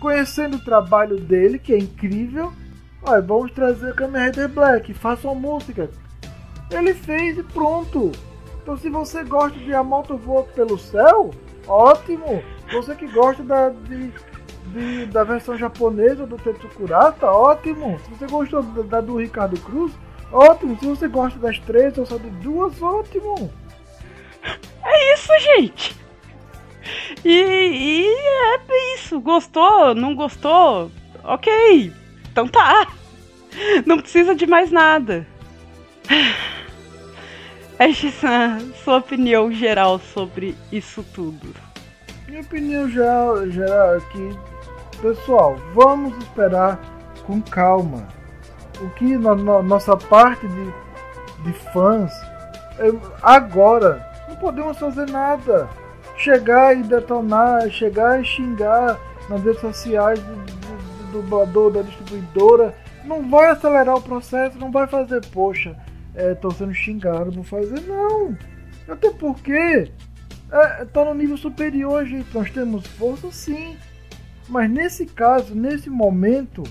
conhecendo 0.00 0.56
o 0.56 0.64
trabalho 0.64 1.18
dele, 1.18 1.58
que 1.58 1.72
é 1.72 1.78
incrível, 1.78 2.52
ó, 3.04 3.20
vamos 3.20 3.52
trazer 3.52 3.90
a 3.90 3.94
Kamen 3.94 4.26
Rider 4.26 4.48
Black, 4.48 4.94
faça 4.94 5.28
uma 5.28 5.34
música. 5.34 5.90
Ele 6.70 6.94
fez 6.94 7.38
e 7.38 7.42
pronto. 7.42 8.10
Então 8.62 8.76
se 8.76 8.88
você 8.88 9.22
gosta 9.22 9.58
de 9.58 9.74
A 9.74 9.82
Moto 9.82 10.16
Voa 10.16 10.44
pelo 10.44 10.78
Céu, 10.78 11.30
ótimo. 11.66 12.42
Você 12.72 12.94
que 12.94 13.06
gosta 13.06 13.42
da, 13.42 13.68
de 13.68 14.10
de, 14.66 15.06
da 15.06 15.24
versão 15.24 15.56
japonesa 15.56 16.26
do 16.26 16.36
Tetsukura, 16.36 17.12
tá 17.12 17.30
ótimo. 17.30 17.98
Se 18.00 18.10
você 18.10 18.26
gostou 18.26 18.62
da, 18.62 19.00
do 19.00 19.18
Ricardo 19.18 19.58
Cruz, 19.60 19.92
ótimo. 20.32 20.78
Se 20.78 20.86
você 20.86 21.08
gosta 21.08 21.38
das 21.38 21.58
três 21.60 21.96
ou 21.98 22.06
só 22.06 22.16
de 22.16 22.30
duas, 22.30 22.80
ótimo. 22.80 23.52
É 24.84 25.14
isso, 25.14 25.28
gente. 25.40 25.96
E, 27.24 27.30
e 27.30 28.06
é 28.06 28.94
isso. 28.94 29.20
Gostou? 29.20 29.94
Não 29.94 30.14
gostou? 30.14 30.90
Ok. 31.22 31.92
Então 32.34 32.48
tá. 32.48 32.88
Não 33.86 34.00
precisa 34.00 34.34
de 34.34 34.44
mais 34.44 34.72
nada. 34.72 35.24
Ash-san, 37.78 38.72
sua 38.82 38.96
opinião 38.96 39.52
geral 39.52 40.00
sobre 40.00 40.56
isso 40.72 41.04
tudo. 41.14 41.54
Minha 42.26 42.40
opinião 42.40 42.90
geral, 42.90 43.48
geral 43.48 43.94
é 43.94 44.00
que, 44.10 44.36
pessoal, 45.00 45.56
vamos 45.74 46.16
esperar 46.24 46.80
com 47.24 47.40
calma. 47.40 48.08
O 48.80 48.90
que 48.90 49.16
na, 49.16 49.36
na 49.36 49.62
nossa 49.62 49.96
parte 49.96 50.44
de, 50.48 50.74
de 51.44 51.52
fãs, 51.72 52.10
é, 52.80 52.92
agora, 53.22 54.04
não 54.28 54.34
podemos 54.34 54.76
fazer 54.76 55.08
nada. 55.08 55.68
Chegar 56.16 56.76
e 56.76 56.82
detonar, 56.82 57.70
chegar 57.70 58.20
e 58.20 58.24
xingar 58.24 58.98
nas 59.28 59.40
redes 59.44 59.60
sociais 59.60 60.18
dublador, 61.22 61.72
da 61.72 61.82
distribuidora, 61.82 62.74
não 63.04 63.28
vai 63.28 63.50
acelerar 63.50 63.96
o 63.96 64.02
processo, 64.02 64.58
não 64.58 64.70
vai 64.70 64.86
fazer, 64.86 65.24
poxa, 65.26 65.76
estou 66.14 66.50
é, 66.50 66.54
sendo 66.54 66.74
xingado, 66.74 67.30
vou 67.30 67.44
fazer, 67.44 67.80
não. 67.82 68.36
Até 68.88 69.10
porque 69.10 69.90
é, 70.50 70.84
tá 70.84 71.04
no 71.04 71.14
nível 71.14 71.36
superior, 71.36 72.04
gente. 72.06 72.32
Nós 72.34 72.50
temos 72.50 72.86
força 72.86 73.30
sim. 73.30 73.76
Mas 74.48 74.70
nesse 74.70 75.06
caso, 75.06 75.54
nesse 75.54 75.88
momento, 75.88 76.62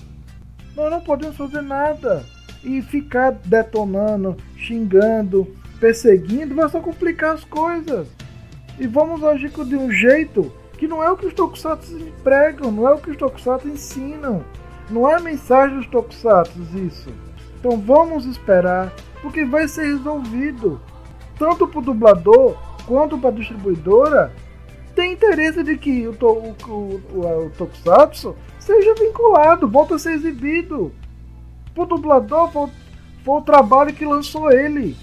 nós 0.74 0.90
não 0.90 1.00
podemos 1.00 1.36
fazer 1.36 1.60
nada. 1.60 2.24
E 2.62 2.80
ficar 2.80 3.32
detonando, 3.44 4.38
xingando, 4.56 5.54
perseguindo, 5.78 6.54
vai 6.54 6.66
só 6.70 6.80
complicar 6.80 7.34
as 7.34 7.44
coisas. 7.44 8.08
E 8.78 8.86
vamos 8.86 9.22
agir 9.22 9.50
de 9.50 9.76
um 9.76 9.92
jeito 9.92 10.50
que 10.78 10.86
não 10.86 11.02
é 11.02 11.10
o 11.10 11.16
que 11.16 11.26
os 11.26 11.34
tokusatsu 11.34 11.98
pregam, 12.22 12.70
não 12.70 12.88
é 12.88 12.94
o 12.94 12.98
que 12.98 13.10
os 13.10 13.16
tokusatsu 13.16 13.68
ensinam. 13.68 14.44
Não 14.90 15.08
é 15.08 15.14
a 15.14 15.20
mensagem 15.20 15.78
dos 15.78 15.86
tokusatsu 15.86 16.58
isso. 16.74 17.10
Então 17.58 17.78
vamos 17.78 18.26
esperar, 18.26 18.92
porque 19.22 19.44
vai 19.44 19.66
ser 19.66 19.84
resolvido. 19.84 20.80
Tanto 21.38 21.66
para 21.66 21.78
o 21.78 21.82
dublador 21.82 22.56
quanto 22.86 23.18
para 23.18 23.30
a 23.30 23.32
distribuidora 23.32 24.32
tem 24.94 25.12
interesse 25.12 25.62
de 25.62 25.76
que 25.76 26.06
o, 26.06 26.12
o, 26.12 26.54
o, 26.68 27.46
o, 27.46 27.50
Tokusatsu 27.58 28.36
seja 28.60 28.94
vinculado, 28.94 29.68
volta 29.68 29.96
a 29.96 29.98
ser 29.98 30.12
exibido. 30.12 30.92
Pro 31.74 31.84
dublador 31.84 32.50
foi, 32.52 32.68
foi 33.24 33.34
o 33.34 33.42
trabalho 33.42 33.92
que 33.92 34.06
lançou 34.06 34.52
ele. 34.52 34.96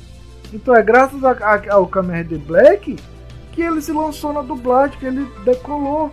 Então 0.54 0.76
é 0.76 0.82
graças 0.82 1.24
a, 1.24 1.32
a, 1.32 1.74
ao 1.74 1.88
Kamen 1.88 2.24
Rider 2.24 2.40
Black 2.40 2.96
que 3.52 3.62
ele 3.62 3.82
se 3.82 3.92
lançou 3.92 4.34
na 4.34 4.42
dublagem, 4.42 4.98
que 4.98 5.06
ele 5.06 5.28
decolou. 5.44 6.12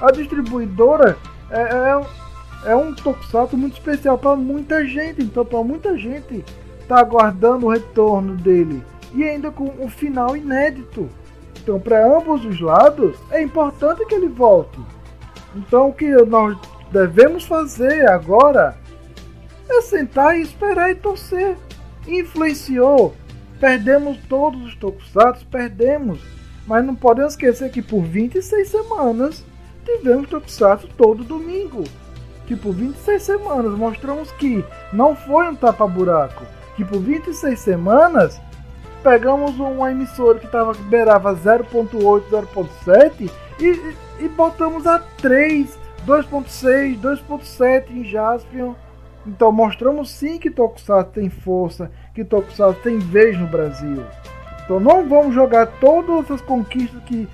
A 0.00 0.10
distribuidora 0.10 1.16
é, 1.50 1.60
é, 1.60 2.70
é 2.72 2.76
um 2.76 2.94
Tokusatsu 2.94 3.56
muito 3.56 3.74
especial 3.74 4.18
para 4.18 4.36
muita 4.36 4.84
gente. 4.86 5.22
Então 5.22 5.44
para 5.44 5.62
muita 5.62 5.96
gente 5.96 6.44
tá 6.86 7.00
aguardando 7.00 7.66
o 7.66 7.70
retorno 7.70 8.34
dele 8.34 8.82
e 9.14 9.24
ainda 9.24 9.50
com 9.50 9.64
um 9.78 9.88
final 9.88 10.36
inédito. 10.36 11.08
Então, 11.56 11.80
para 11.80 12.06
ambos 12.06 12.44
os 12.44 12.60
lados, 12.60 13.16
é 13.30 13.42
importante 13.42 14.04
que 14.06 14.14
ele 14.14 14.28
volte. 14.28 14.78
Então, 15.54 15.88
o 15.88 15.92
que 15.92 16.08
nós 16.24 16.56
devemos 16.92 17.44
fazer 17.44 18.08
agora 18.08 18.76
é 19.68 19.80
sentar 19.80 20.38
e 20.38 20.42
esperar 20.42 20.90
e 20.90 20.94
torcer. 20.94 21.56
Influenciou, 22.06 23.16
perdemos 23.58 24.18
todos 24.28 24.62
os 24.64 24.76
tokusatsu, 24.76 25.46
perdemos. 25.46 26.20
Mas 26.66 26.84
não 26.84 26.94
podemos 26.94 27.32
esquecer 27.34 27.70
que 27.70 27.80
por 27.80 28.02
26 28.02 28.68
semanas 28.68 29.44
tivemos 29.84 30.28
tokusatsu 30.28 30.88
todo 30.96 31.22
domingo. 31.22 31.84
Que 32.46 32.56
por 32.56 32.72
26 32.72 33.22
semanas 33.22 33.72
mostramos 33.72 34.30
que 34.32 34.64
não 34.92 35.14
foi 35.14 35.48
um 35.48 35.54
tapa-buraco. 35.54 36.44
Que 36.76 36.84
por 36.84 36.98
26 37.00 37.58
semanas 37.58 38.40
pegamos 39.02 39.58
uma 39.58 39.90
emissora 39.92 40.38
que 40.38 40.48
tava, 40.48 40.74
beirava 40.74 41.34
0.8, 41.34 42.24
0.7 42.30 43.30
e, 43.60 44.24
e 44.24 44.28
botamos 44.28 44.86
a 44.86 44.98
3, 44.98 45.78
2.6, 46.06 47.00
2.7 47.00 47.90
em 47.90 48.04
Jaspion. 48.04 48.74
Então 49.26 49.50
mostramos 49.50 50.10
sim 50.10 50.38
que 50.38 50.50
Tokusatsu 50.50 51.12
tem 51.12 51.28
força, 51.28 51.90
que 52.14 52.24
Tokusatsu 52.24 52.80
tem 52.82 52.98
vez 52.98 53.38
no 53.38 53.46
Brasil. 53.46 54.04
Então 54.66 54.78
não 54.78 55.08
vamos 55.08 55.34
jogar 55.34 55.66
todas 55.80 56.30
as 56.30 56.40
conquistas 56.42 57.02
que 57.04 57.26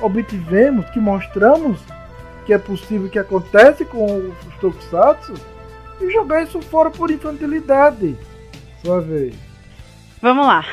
obtivemos, 0.00 0.88
que 0.90 0.98
mostramos 0.98 1.78
que 2.46 2.52
é 2.54 2.58
possível 2.58 3.10
que 3.10 3.18
acontece 3.18 3.84
com 3.84 4.06
os 4.06 4.54
Tokusatsu 4.58 5.34
e 6.00 6.10
jogar 6.10 6.42
isso 6.42 6.62
fora 6.62 6.90
por 6.90 7.10
infantilidade. 7.10 8.16
Sua 8.82 9.02
vez. 9.02 9.34
Vamos 10.22 10.46
lá. 10.46 10.64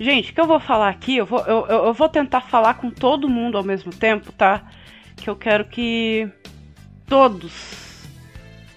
Gente, 0.00 0.30
o 0.30 0.34
que 0.34 0.40
eu 0.40 0.46
vou 0.46 0.58
falar 0.58 0.88
aqui, 0.88 1.18
eu 1.18 1.26
vou, 1.26 1.40
eu, 1.40 1.66
eu 1.66 1.92
vou 1.92 2.08
tentar 2.08 2.40
falar 2.40 2.74
com 2.74 2.90
todo 2.90 3.28
mundo 3.28 3.58
ao 3.58 3.64
mesmo 3.64 3.92
tempo, 3.92 4.32
tá? 4.32 4.62
Que 5.14 5.28
eu 5.28 5.36
quero 5.36 5.66
que 5.66 6.26
todos, 7.06 7.52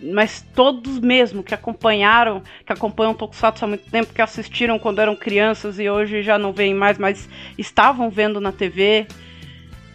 mas 0.02 0.46
todos 0.56 1.00
mesmo 1.00 1.44
que 1.44 1.54
acompanharam, 1.54 2.42
que 2.66 2.74
acompanham 2.74 3.14
Tokusatsu 3.14 3.66
há 3.66 3.68
muito 3.68 3.90
tempo, 3.90 4.14
que 4.14 4.22
assistiram 4.22 4.80
quando 4.80 5.00
eram 5.00 5.16
crianças 5.16 5.80
e 5.80 5.90
hoje 5.90 6.22
já 6.24 6.38
não 6.38 6.52
veem 6.52 6.74
mais, 6.74 6.98
mas 6.98 7.30
estavam 7.58 8.10
vendo 8.10 8.42
na 8.42 8.52
TV. 8.52 9.08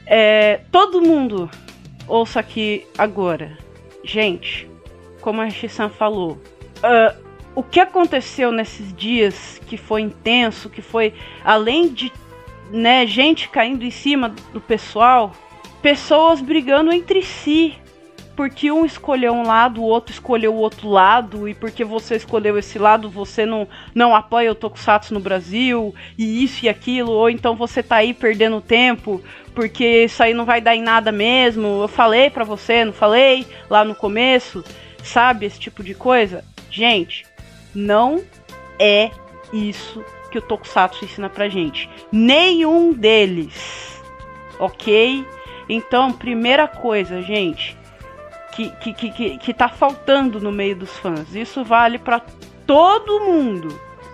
É, 0.07 0.61
todo 0.71 1.03
mundo 1.03 1.51
ouça 2.07 2.41
aqui 2.41 2.87
agora. 2.97 3.59
Gente, 4.05 4.69
como 5.21 5.41
a 5.41 5.51
Shissan 5.51 5.89
falou, 5.89 6.33
uh, 6.79 7.27
o 7.55 7.63
que 7.63 7.81
aconteceu 7.81 8.53
nesses 8.53 8.95
dias 8.95 9.61
que 9.67 9.77
foi 9.77 10.03
intenso, 10.03 10.71
que 10.71 10.83
foi 10.83 11.15
além 11.43 11.89
de 11.89 12.13
né, 12.71 13.07
gente 13.07 13.49
caindo 13.49 13.85
em 13.85 13.91
cima 13.91 14.35
do 14.53 14.61
pessoal, 14.61 15.33
pessoas 15.83 16.41
brigando 16.41 16.93
entre 16.93 17.23
si. 17.23 17.75
Porque 18.37 18.71
um 18.71 18.85
escolheu 18.85 19.33
um 19.33 19.47
lado, 19.47 19.81
o 19.81 19.85
outro 19.85 20.13
escolheu 20.13 20.55
o 20.55 20.59
outro 20.59 20.91
lado, 20.91 21.49
e 21.49 21.55
porque 21.55 21.83
você 21.83 22.17
escolheu 22.17 22.59
esse 22.59 22.79
lado, 22.79 23.09
você 23.09 23.47
não, 23.47 23.67
não 23.95 24.15
apoia 24.15 24.53
o 24.53 24.55
Tokusatsu 24.55 25.15
no 25.15 25.21
Brasil, 25.21 25.95
e 26.19 26.45
isso 26.45 26.67
e 26.67 26.69
aquilo, 26.69 27.13
ou 27.13 27.31
então 27.31 27.57
você 27.57 27.83
tá 27.83 27.97
aí 27.97 28.13
perdendo 28.13 28.61
tempo, 28.61 29.23
porque 29.55 30.05
isso 30.05 30.23
aí 30.23 30.35
não 30.35 30.45
vai 30.45 30.61
dar 30.61 30.77
em 30.77 30.83
nada 30.83 31.11
mesmo. 31.11 31.81
Eu 31.81 31.89
falei 31.89 32.29
pra 32.29 32.45
você, 32.45 32.85
não 32.85 32.93
falei 32.93 33.47
lá 33.71 33.83
no 33.83 33.95
começo, 33.95 34.63
sabe? 35.03 35.47
Esse 35.47 35.59
tipo 35.59 35.83
de 35.83 35.95
coisa. 35.95 36.45
Gente, 36.71 37.25
não 37.75 38.23
é 38.79 39.11
isso 39.51 40.05
que 40.31 40.37
o 40.37 40.43
Tokusatsu 40.43 41.07
ensina 41.07 41.31
pra 41.31 41.49
gente. 41.49 41.89
Nenhum 42.13 42.93
deles. 42.93 44.03
Ok? 44.59 45.25
Então, 45.69 46.13
primeira 46.13 46.69
coisa, 46.69 47.23
gente, 47.23 47.77
que, 48.57 48.95
que, 48.95 49.11
que, 49.11 49.39
que, 49.39 49.55
tá 49.55 49.69
faltando 49.69 50.41
no 50.41 50.51
meio 50.51 50.75
dos 50.75 50.97
fãs. 50.97 51.35
Isso 51.35 51.63
vale 51.63 51.99
para 51.99 52.21
todo 52.67 53.21
mundo. 53.21 53.69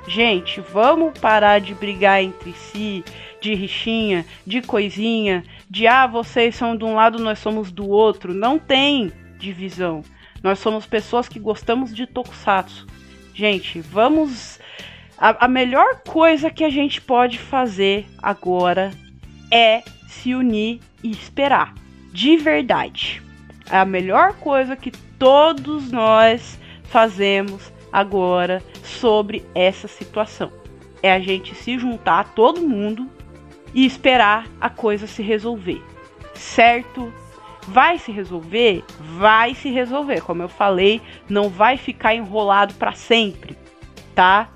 Gente, 0.08 0.60
vamos 0.60 1.16
parar 1.16 1.60
de 1.60 1.74
brigar 1.74 2.20
entre 2.20 2.52
si, 2.52 3.04
de 3.40 3.54
rixinha, 3.54 4.26
de 4.44 4.60
coisinha, 4.60 5.44
de 5.70 5.86
ah, 5.86 6.08
vocês 6.08 6.56
são 6.56 6.76
de 6.76 6.84
um 6.84 6.96
lado, 6.96 7.20
nós 7.20 7.38
somos 7.38 7.70
do 7.70 7.88
outro. 7.88 8.34
Não 8.34 8.58
tem 8.58 9.12
divisão. 9.38 10.02
Nós 10.42 10.58
somos 10.58 10.86
pessoas 10.86 11.28
que 11.28 11.38
gostamos 11.38 11.94
de 11.94 12.04
Tokusatsu. 12.04 12.86
Gente, 13.32 13.80
vamos. 13.80 14.58
A, 15.16 15.44
a 15.44 15.48
melhor 15.48 16.02
coisa 16.08 16.50
que 16.50 16.64
a 16.64 16.70
gente 16.70 17.00
pode 17.00 17.38
fazer 17.38 18.06
agora 18.20 18.90
é 19.52 19.84
se 20.08 20.34
unir 20.34 20.80
e 21.00 21.12
esperar. 21.12 21.74
De 22.12 22.36
verdade. 22.36 23.22
É 23.72 23.78
a 23.78 23.86
melhor 23.86 24.34
coisa 24.34 24.76
que 24.76 24.90
todos 24.90 25.90
nós 25.90 26.60
fazemos 26.84 27.72
agora 27.90 28.62
sobre 28.84 29.46
essa 29.54 29.88
situação. 29.88 30.52
É 31.02 31.10
a 31.10 31.18
gente 31.18 31.54
se 31.54 31.78
juntar, 31.78 32.34
todo 32.34 32.60
mundo, 32.60 33.08
e 33.72 33.86
esperar 33.86 34.46
a 34.60 34.68
coisa 34.68 35.06
se 35.06 35.22
resolver. 35.22 35.82
Certo? 36.34 37.10
Vai 37.66 37.98
se 37.98 38.12
resolver? 38.12 38.84
Vai 39.18 39.54
se 39.54 39.70
resolver. 39.70 40.20
Como 40.20 40.42
eu 40.42 40.50
falei, 40.50 41.00
não 41.26 41.48
vai 41.48 41.78
ficar 41.78 42.14
enrolado 42.14 42.74
para 42.74 42.92
sempre, 42.92 43.56
tá? 44.14 44.50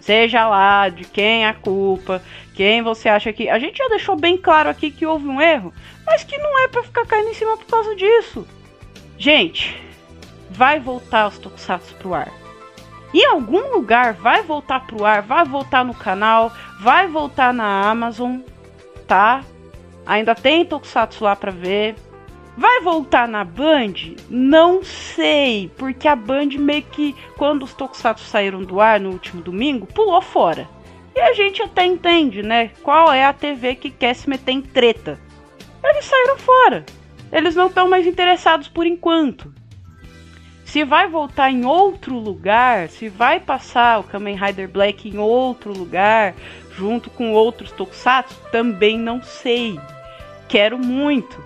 Seja 0.00 0.48
lá 0.48 0.88
de 0.88 1.04
quem 1.04 1.44
é 1.44 1.48
a 1.48 1.52
culpa, 1.52 2.22
quem 2.56 2.82
você 2.82 3.08
acha 3.08 3.32
que. 3.32 3.48
A 3.48 3.58
gente 3.58 3.76
já 3.76 3.88
deixou 3.88 4.16
bem 4.16 4.36
claro 4.36 4.70
aqui 4.70 4.90
que 4.90 5.06
houve 5.06 5.28
um 5.28 5.40
erro, 5.40 5.72
mas 6.06 6.24
que 6.24 6.38
não 6.38 6.58
é 6.64 6.68
para 6.68 6.82
ficar 6.82 7.06
caindo 7.06 7.28
em 7.28 7.34
cima 7.34 7.56
por 7.56 7.66
causa 7.66 7.94
disso. 7.94 8.46
Gente, 9.18 9.80
vai 10.50 10.80
voltar 10.80 11.28
os 11.28 11.38
tokusatsu 11.38 11.94
pro 11.96 12.14
ar. 12.14 12.32
Em 13.14 13.24
algum 13.26 13.72
lugar 13.72 14.14
vai 14.14 14.42
voltar 14.42 14.86
pro 14.86 15.04
ar, 15.04 15.22
vai 15.22 15.44
voltar 15.44 15.84
no 15.84 15.94
canal, 15.94 16.52
vai 16.80 17.06
voltar 17.06 17.52
na 17.52 17.88
Amazon, 17.88 18.40
tá? 19.06 19.44
Ainda 20.04 20.34
tem 20.34 20.64
Tokusatsu 20.64 21.24
lá 21.24 21.34
pra 21.34 21.50
ver. 21.50 21.96
Vai 22.56 22.80
voltar 22.80 23.28
na 23.28 23.44
Band? 23.44 24.14
Não 24.30 24.82
sei, 24.82 25.70
porque 25.76 26.08
a 26.08 26.16
Band 26.16 26.50
meio 26.58 26.82
que, 26.84 27.14
quando 27.36 27.64
os 27.64 27.74
Tokusatsu 27.74 28.24
saíram 28.24 28.62
do 28.62 28.80
ar 28.80 28.98
no 28.98 29.10
último 29.10 29.42
domingo, 29.42 29.86
pulou 29.86 30.22
fora. 30.22 30.75
E 31.16 31.20
a 31.20 31.32
gente 31.32 31.62
até 31.62 31.86
entende, 31.86 32.42
né? 32.42 32.70
Qual 32.82 33.10
é 33.10 33.24
a 33.24 33.32
TV 33.32 33.74
que 33.74 33.90
quer 33.90 34.14
se 34.14 34.28
meter 34.28 34.52
em 34.52 34.60
treta. 34.60 35.18
Eles 35.82 36.04
saíram 36.04 36.36
fora. 36.36 36.84
Eles 37.32 37.54
não 37.54 37.68
estão 37.68 37.88
mais 37.88 38.06
interessados 38.06 38.68
por 38.68 38.86
enquanto. 38.86 39.50
Se 40.66 40.84
vai 40.84 41.08
voltar 41.08 41.50
em 41.50 41.64
outro 41.64 42.18
lugar, 42.18 42.88
se 42.88 43.08
vai 43.08 43.40
passar 43.40 44.00
o 44.00 44.04
Kamen 44.04 44.36
Rider 44.36 44.68
Black 44.68 45.08
em 45.08 45.16
outro 45.16 45.72
lugar, 45.72 46.34
junto 46.76 47.08
com 47.08 47.32
outros 47.32 47.72
Tokusatsu, 47.72 48.38
também 48.52 48.98
não 48.98 49.22
sei. 49.22 49.80
Quero 50.48 50.78
muito. 50.78 51.42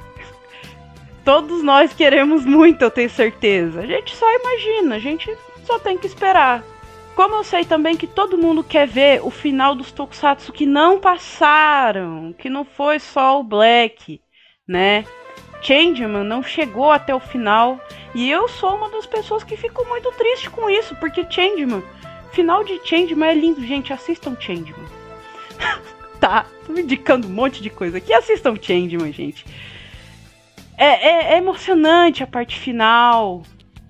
Todos 1.25 1.63
nós 1.63 1.93
queremos 1.93 2.45
muito, 2.45 2.83
eu 2.83 2.91
tenho 2.91 3.11
certeza. 3.11 3.83
A 3.83 3.87
gente 3.87 4.17
só 4.17 4.27
imagina, 4.35 4.97
a 4.97 4.99
gente 4.99 5.33
só 5.65 5.79
tem 5.79 5.97
que 5.97 6.09
esperar. 6.09 6.65
Como 7.21 7.35
eu 7.35 7.45
sei 7.45 7.67
também 7.67 7.99
que 7.99 8.07
todo 8.07 8.39
mundo 8.39 8.65
quer 8.65 8.89
ver 8.89 9.21
o 9.23 9.29
final 9.29 9.75
dos 9.75 9.93
Tokusatsu 9.93 10.55
que 10.55 10.65
não 10.65 10.99
passaram, 10.99 12.33
que 12.33 12.49
não 12.49 12.65
foi 12.65 12.99
só 12.99 13.39
o 13.39 13.45
Black, 13.45 14.23
né? 14.67 15.05
Changeman 15.61 16.25
não 16.25 16.43
chegou 16.43 16.91
até 16.91 17.15
o 17.15 17.21
final 17.21 17.79
e 18.15 18.31
eu 18.31 18.49
sou 18.49 18.75
uma 18.75 18.89
das 18.89 19.05
pessoas 19.05 19.45
que 19.45 19.55
ficou 19.55 19.87
muito 19.87 20.11
triste 20.13 20.49
com 20.49 20.71
isso, 20.71 20.97
porque 20.97 21.31
Changeman, 21.31 21.83
final 22.33 22.65
de 22.65 22.81
Changeman 22.87 23.29
é 23.29 23.35
lindo, 23.35 23.67
gente, 23.67 23.93
assistam 23.93 24.35
Changeman. 24.41 24.89
tá, 26.19 26.47
tô 26.67 26.73
indicando 26.73 27.29
um 27.29 27.33
monte 27.33 27.63
de 27.63 27.69
coisa 27.69 27.99
aqui, 27.99 28.15
assistam 28.15 28.57
Changeman, 28.59 29.13
gente. 29.13 29.45
É, 30.75 30.87
é, 30.87 31.35
é 31.35 31.37
emocionante 31.37 32.23
a 32.23 32.27
parte 32.27 32.59
final. 32.59 33.43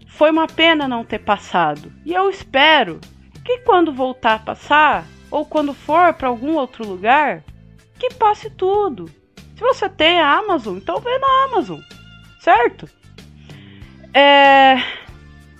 Foi 0.08 0.32
uma 0.32 0.48
pena 0.48 0.88
não 0.88 1.04
ter 1.04 1.20
passado. 1.20 1.92
E 2.04 2.12
eu 2.12 2.28
espero 2.28 3.00
que 3.44 3.58
quando 3.58 3.92
voltar 3.92 4.34
a 4.34 4.38
passar, 4.38 5.06
ou 5.30 5.44
quando 5.44 5.72
for 5.72 6.12
para 6.14 6.28
algum 6.28 6.54
outro 6.54 6.86
lugar, 6.86 7.44
que 7.98 8.14
passe 8.14 8.50
tudo. 8.50 9.10
Se 9.54 9.60
você 9.60 9.88
tem 9.88 10.20
a 10.20 10.38
Amazon, 10.38 10.78
então 10.78 11.00
vê 11.00 11.18
na 11.18 11.44
Amazon, 11.44 11.80
certo? 12.40 12.88
É... 14.14 14.76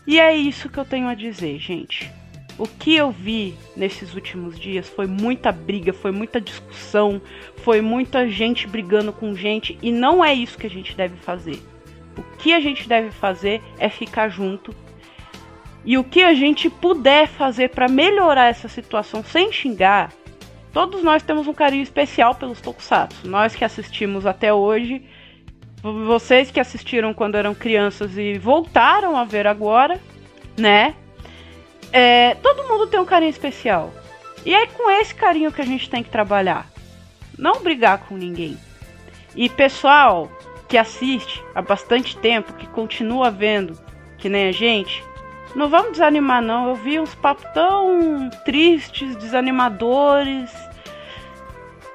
E 0.07 0.19
é 0.19 0.35
isso 0.37 0.69
que 0.69 0.79
eu 0.79 0.85
tenho 0.85 1.07
a 1.07 1.15
dizer, 1.15 1.59
gente. 1.59 2.11
O 2.59 2.67
que 2.67 2.95
eu 2.95 3.11
vi 3.11 3.55
nesses 3.77 4.15
últimos 4.15 4.59
dias 4.59 4.89
foi 4.89 5.07
muita 5.07 5.53
briga, 5.53 5.93
foi 5.93 6.11
muita 6.11 6.41
discussão, 6.41 7.21
foi 7.59 7.81
muita 7.81 8.29
gente 8.29 8.67
brigando 8.67 9.13
com 9.13 9.35
gente 9.35 9.79
e 9.81 9.91
não 9.93 10.25
é 10.25 10.35
isso 10.35 10.59
que 10.59 10.67
a 10.67 10.71
gente 10.71 10.95
deve 10.95 11.17
fazer. 11.17 11.63
O 12.19 12.23
que 12.39 12.53
a 12.53 12.61
gente 12.61 12.89
deve 12.89 13.11
fazer 13.11 13.63
é 13.79 13.89
ficar 13.89 14.29
junto 14.29 14.75
e 15.85 15.97
o 15.97 16.05
que 16.05 16.23
a 16.23 16.35
gente 16.35 16.69
puder 16.69 17.27
fazer 17.27 17.71
para 17.71 17.89
melhorar 17.89 18.47
essa 18.47 18.69
situação 18.69 19.25
sem 19.25 19.53
xingar, 19.53 20.13
todos 20.73 21.03
nós 21.03 21.23
temos 21.23 21.47
um 21.47 21.55
carinho 21.55 21.83
especial 21.83 22.35
pelos 22.35 22.61
Tokusatsu. 22.61 23.27
Nós 23.27 23.55
que 23.55 23.65
assistimos 23.65 24.27
até 24.27 24.53
hoje, 24.53 25.03
vocês 25.83 26.51
que 26.51 26.61
assistiram 26.61 27.15
quando 27.15 27.37
eram 27.37 27.55
crianças 27.55 28.17
e 28.19 28.39
voltaram 28.39 29.17
a 29.17 29.25
ver 29.25 29.47
agora, 29.47 29.99
né? 30.59 30.95
É, 31.93 32.35
todo 32.37 32.69
mundo 32.69 32.87
tem 32.87 33.01
um 33.01 33.05
carinho 33.05 33.31
especial. 33.31 33.93
E 34.45 34.55
é 34.55 34.67
com 34.67 34.91
esse 34.91 35.15
carinho 35.15 35.53
que 35.53 35.61
a 35.61 35.67
gente 35.67 35.89
tem 35.89 36.03
que 36.03 36.11
trabalhar. 36.11 36.67
Não 37.39 37.63
brigar 37.63 37.99
com 38.07 38.17
ninguém. 38.17 38.57
E 39.35 39.49
pessoal 39.49 40.31
que 40.69 40.77
assiste 40.77 41.43
há 41.55 41.63
bastante 41.63 42.17
tempo, 42.17 42.53
que 42.53 42.67
continua 42.69 43.31
vendo, 43.31 43.79
que 44.19 44.29
nem 44.29 44.49
a 44.49 44.53
gente, 44.53 45.03
não 45.55 45.69
vamos 45.69 45.93
desanimar, 45.93 46.43
não. 46.43 46.69
Eu 46.69 46.75
vi 46.75 47.01
uns 47.01 47.15
papos 47.15 47.45
tão 47.53 48.31
tristes, 48.45 49.17
desanimadores. 49.17 50.51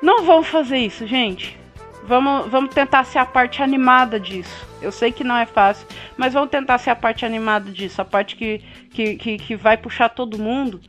Não 0.02 0.24
vamos 0.24 0.48
fazer 0.48 0.78
isso, 0.78 1.08
gente. 1.08 1.58
Vamos, 2.04 2.48
vamos 2.50 2.74
tentar 2.74 3.04
ser 3.04 3.18
a 3.18 3.26
parte 3.26 3.64
animada 3.64 4.20
disso. 4.20 4.68
Eu 4.82 4.92
sei 4.92 5.12
que 5.12 5.24
não 5.24 5.36
é 5.36 5.46
fácil, 5.46 5.88
mas 6.16 6.34
vamos 6.34 6.52
tentar 6.52 6.78
ser 6.78 6.92
a 6.92 6.96
parte 6.96 7.26
animada 7.26 7.72
disso. 7.72 8.02
A 8.02 8.06
parte 8.06 8.36
que, 8.36 8.60
que, 8.92 9.16
que, 9.16 9.38
que 9.38 9.56
vai 9.56 9.78
puxar 9.78 10.10
todo 10.10 10.38
mundo 10.38 10.80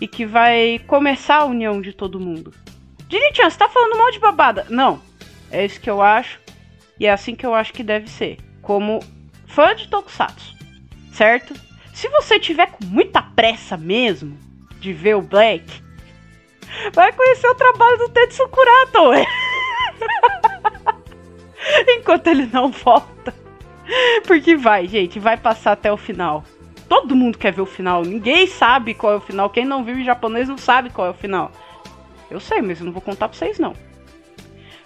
e 0.00 0.08
que 0.08 0.24
vai 0.24 0.80
começar 0.86 1.36
a 1.36 1.44
união 1.44 1.80
de 1.80 1.92
todo 1.92 2.18
mundo. 2.18 2.52
Dinichan, 3.06 3.48
você 3.48 3.58
tá 3.58 3.68
falando 3.68 3.96
mal 3.96 4.10
de 4.10 4.18
babada? 4.18 4.66
Não. 4.68 5.00
É 5.50 5.64
isso 5.64 5.80
que 5.80 5.88
eu 5.88 6.02
acho. 6.02 6.40
E 6.98 7.06
é 7.06 7.12
assim 7.12 7.34
que 7.34 7.46
eu 7.46 7.54
acho 7.54 7.72
que 7.72 7.82
deve 7.82 8.08
ser. 8.08 8.38
Como 8.60 9.00
fã 9.46 9.74
de 9.74 9.88
Tokusatsu. 9.88 10.56
Certo? 11.12 11.67
Se 11.98 12.08
você 12.10 12.38
tiver 12.38 12.70
com 12.70 12.84
muita 12.84 13.20
pressa 13.20 13.76
mesmo 13.76 14.38
de 14.78 14.92
ver 14.92 15.16
o 15.16 15.20
Black, 15.20 15.82
vai 16.94 17.12
conhecer 17.12 17.48
o 17.48 17.56
trabalho 17.56 17.98
do 17.98 18.08
Tetsu 18.10 18.48
Kurato. 18.48 19.26
Enquanto 21.98 22.28
ele 22.28 22.46
não 22.52 22.70
volta. 22.70 23.34
Porque 24.28 24.54
vai, 24.54 24.86
gente, 24.86 25.18
vai 25.18 25.36
passar 25.36 25.72
até 25.72 25.92
o 25.92 25.96
final. 25.96 26.44
Todo 26.88 27.16
mundo 27.16 27.36
quer 27.36 27.52
ver 27.52 27.62
o 27.62 27.66
final. 27.66 28.02
Ninguém 28.02 28.46
sabe 28.46 28.94
qual 28.94 29.14
é 29.14 29.16
o 29.16 29.20
final. 29.20 29.50
Quem 29.50 29.64
não 29.64 29.82
vive 29.82 30.04
japonês 30.04 30.48
não 30.48 30.56
sabe 30.56 30.90
qual 30.90 31.08
é 31.08 31.10
o 31.10 31.14
final. 31.14 31.50
Eu 32.30 32.38
sei, 32.38 32.62
mas 32.62 32.78
eu 32.78 32.86
não 32.86 32.92
vou 32.92 33.02
contar 33.02 33.28
pra 33.28 33.36
vocês, 33.36 33.58
não. 33.58 33.74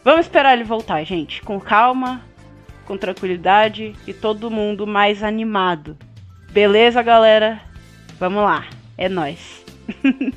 Vamos 0.02 0.24
esperar 0.24 0.54
ele 0.54 0.64
voltar, 0.64 1.04
gente. 1.04 1.42
Com 1.42 1.60
calma, 1.60 2.24
com 2.86 2.96
tranquilidade 2.96 3.94
e 4.06 4.14
todo 4.14 4.50
mundo 4.50 4.86
mais 4.86 5.22
animado. 5.22 5.94
Beleza, 6.52 7.02
galera? 7.02 7.62
Vamos 8.20 8.44
lá. 8.44 8.66
É 8.98 9.08
nós. 9.08 9.64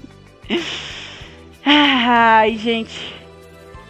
Ai, 1.65 2.57
gente. 2.57 3.13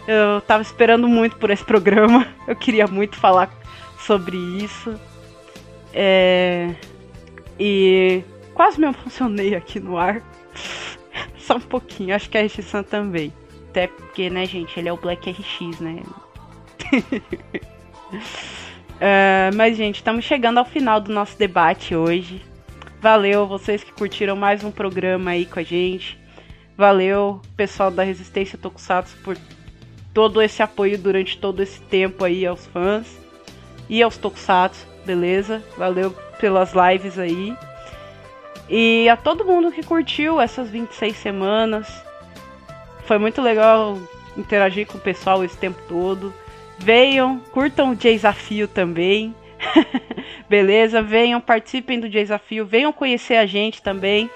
Eu 0.08 0.40
tava 0.40 0.60
esperando 0.60 1.06
muito 1.06 1.36
por 1.36 1.50
esse 1.50 1.64
programa. 1.64 2.26
Eu 2.48 2.56
queria 2.56 2.88
muito 2.88 3.14
falar 3.16 3.48
sobre 4.00 4.36
isso. 4.36 4.98
É... 5.94 6.74
E 7.60 8.24
quase 8.54 8.80
me 8.80 8.88
emocionei 8.88 9.54
aqui 9.54 9.78
no 9.78 9.96
ar. 9.96 10.20
Só 11.38 11.54
um 11.54 11.60
pouquinho. 11.60 12.16
Acho 12.16 12.28
que 12.28 12.36
a 12.36 12.44
RX 12.44 12.72
também. 12.90 13.32
Até 13.70 13.86
porque, 13.86 14.28
né, 14.28 14.46
gente, 14.46 14.76
ele 14.80 14.88
é 14.88 14.92
o 14.92 14.96
Black 14.96 15.30
RX, 15.30 15.78
né? 15.78 16.02
Uh, 18.96 19.54
mas, 19.54 19.76
gente, 19.76 19.96
estamos 19.96 20.24
chegando 20.24 20.58
ao 20.58 20.64
final 20.64 21.00
do 21.00 21.12
nosso 21.12 21.38
debate 21.38 21.94
hoje. 21.94 22.42
Valeu 23.00 23.46
vocês 23.46 23.84
que 23.84 23.92
curtiram 23.92 24.34
mais 24.34 24.64
um 24.64 24.70
programa 24.70 25.32
aí 25.32 25.44
com 25.44 25.60
a 25.60 25.62
gente. 25.62 26.18
Valeu, 26.76 27.42
pessoal 27.56 27.90
da 27.90 28.02
Resistência 28.02 28.58
Tokusatsu, 28.58 29.16
por 29.22 29.36
todo 30.14 30.40
esse 30.40 30.62
apoio 30.62 30.96
durante 30.96 31.36
todo 31.36 31.62
esse 31.62 31.78
tempo 31.80 32.24
aí 32.24 32.46
aos 32.46 32.66
fãs 32.66 33.06
e 33.86 34.02
aos 34.02 34.16
Tokusatsu, 34.16 34.86
beleza? 35.04 35.62
Valeu 35.76 36.10
pelas 36.40 36.72
lives 36.72 37.18
aí. 37.18 37.54
E 38.68 39.08
a 39.10 39.16
todo 39.16 39.44
mundo 39.44 39.70
que 39.70 39.82
curtiu 39.82 40.40
essas 40.40 40.70
26 40.70 41.16
semanas. 41.16 41.86
Foi 43.04 43.18
muito 43.18 43.42
legal 43.42 43.98
interagir 44.36 44.86
com 44.86 44.96
o 44.96 45.00
pessoal 45.00 45.44
esse 45.44 45.56
tempo 45.56 45.78
todo. 45.86 46.32
Venham, 46.78 47.40
curtam 47.52 47.92
o 47.92 47.96
desafio 47.96 48.68
também. 48.68 49.34
Beleza? 50.48 51.02
Venham, 51.02 51.40
participem 51.40 51.98
do 51.98 52.08
desafio, 52.08 52.66
venham 52.66 52.92
conhecer 52.92 53.36
a 53.36 53.46
gente 53.46 53.82
também. 53.82 54.30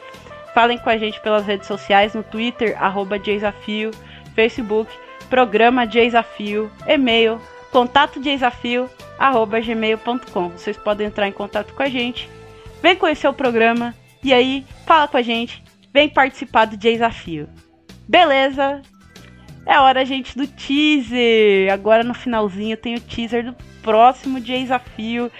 Falem 0.54 0.78
com 0.78 0.90
a 0.90 0.96
gente 0.96 1.20
pelas 1.20 1.46
redes 1.46 1.68
sociais, 1.68 2.14
no 2.14 2.22
Twitter, 2.22 2.76
arroba 2.82 3.18
desafio, 3.18 3.92
Facebook, 4.34 4.92
programa 5.28 5.86
desafio, 5.86 6.70
e-mail, 6.86 7.40
contato 7.70 8.20
desafio, 8.20 8.90
arroba 9.16 9.60
gmail.com. 9.60 10.48
Vocês 10.50 10.76
podem 10.76 11.06
entrar 11.06 11.28
em 11.28 11.32
contato 11.32 11.72
com 11.72 11.82
a 11.82 11.88
gente, 11.88 12.28
vem 12.82 12.96
conhecer 12.96 13.28
o 13.28 13.32
programa 13.32 13.94
e 14.24 14.34
aí 14.34 14.66
fala 14.84 15.06
com 15.06 15.16
a 15.16 15.22
gente, 15.22 15.62
vem 15.92 16.08
participar 16.08 16.64
do 16.64 16.76
desafio. 16.76 17.48
Beleza? 18.08 18.82
É 19.66 19.78
hora, 19.78 20.04
gente, 20.04 20.36
do 20.36 20.46
teaser. 20.46 21.72
Agora 21.72 22.02
no 22.02 22.14
finalzinho 22.14 22.76
tem 22.76 22.94
o 22.94 23.00
teaser 23.00 23.44
do 23.44 23.56
próximo 23.82 24.40
desafio. 24.40 25.30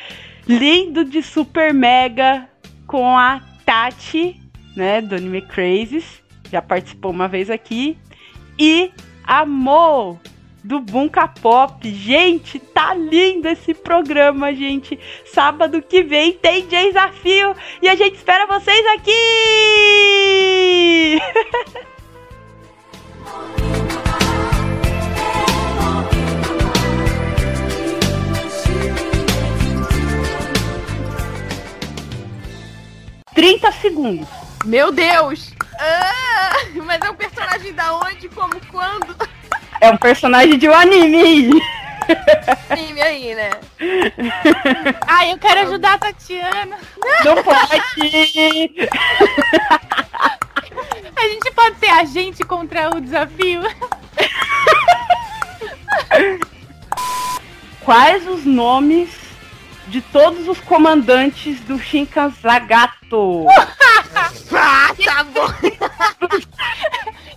Lindo 0.47 1.05
de 1.05 1.23
Super 1.23 1.73
Mega 1.73 2.49
com 2.87 3.17
a 3.17 3.41
Tati, 3.65 4.41
né, 4.77 5.01
do 5.01 5.15
Anime 5.15 5.43
Crazes. 5.43 6.23
Já 6.51 6.61
participou 6.61 7.11
uma 7.11 7.29
vez 7.29 7.51
aqui. 7.51 7.97
E 8.59 8.91
Amor 9.25 10.19
do 10.63 10.81
Bunka 10.81 11.27
Pop. 11.29 11.89
Gente, 11.89 12.59
tá 12.59 12.93
lindo 12.95 13.49
esse 13.49 13.73
programa, 13.75 14.55
gente. 14.55 14.99
Sábado 15.25 15.81
que 15.83 16.03
vem 16.03 16.33
tem 16.33 16.67
desafio 16.67 17.55
e 17.81 17.89
a 17.89 17.95
gente 17.95 18.17
espera 18.17 18.47
vocês 18.47 18.87
aqui! 18.95 19.13
30 33.41 33.73
segundos. 33.73 34.29
Meu 34.67 34.93
Deus! 34.93 35.55
Ah, 35.79 36.53
mas 36.85 37.01
é 37.01 37.11
um 37.11 37.15
personagem 37.15 37.73
da 37.73 37.97
onde, 37.97 38.29
como, 38.29 38.53
quando? 38.71 39.17
É 39.81 39.89
um 39.89 39.97
personagem 39.97 40.59
de 40.59 40.69
um 40.69 40.75
anime. 40.75 41.59
Anime 42.69 43.01
aí, 43.01 43.35
né? 43.35 43.49
Ai, 45.07 45.33
eu 45.33 45.39
quero 45.39 45.61
ajudar 45.61 45.95
a 45.95 45.99
Tatiana. 45.99 46.77
Não 47.25 47.43
pode. 47.43 47.77
A 51.17 51.29
gente 51.29 51.51
pode 51.53 51.79
ser 51.79 51.89
a 51.89 52.05
gente 52.05 52.45
contra 52.45 52.95
o 52.95 53.01
desafio. 53.01 53.63
Quais 57.81 58.29
os 58.29 58.45
nomes 58.45 59.30
de 59.91 60.01
todos 60.01 60.47
os 60.47 60.61
comandantes 60.61 61.61
do 61.61 61.79
Shinkanzagato? 61.79 63.47
Ah, 63.51 64.95
tá 65.05 65.25
bom. 65.25 65.49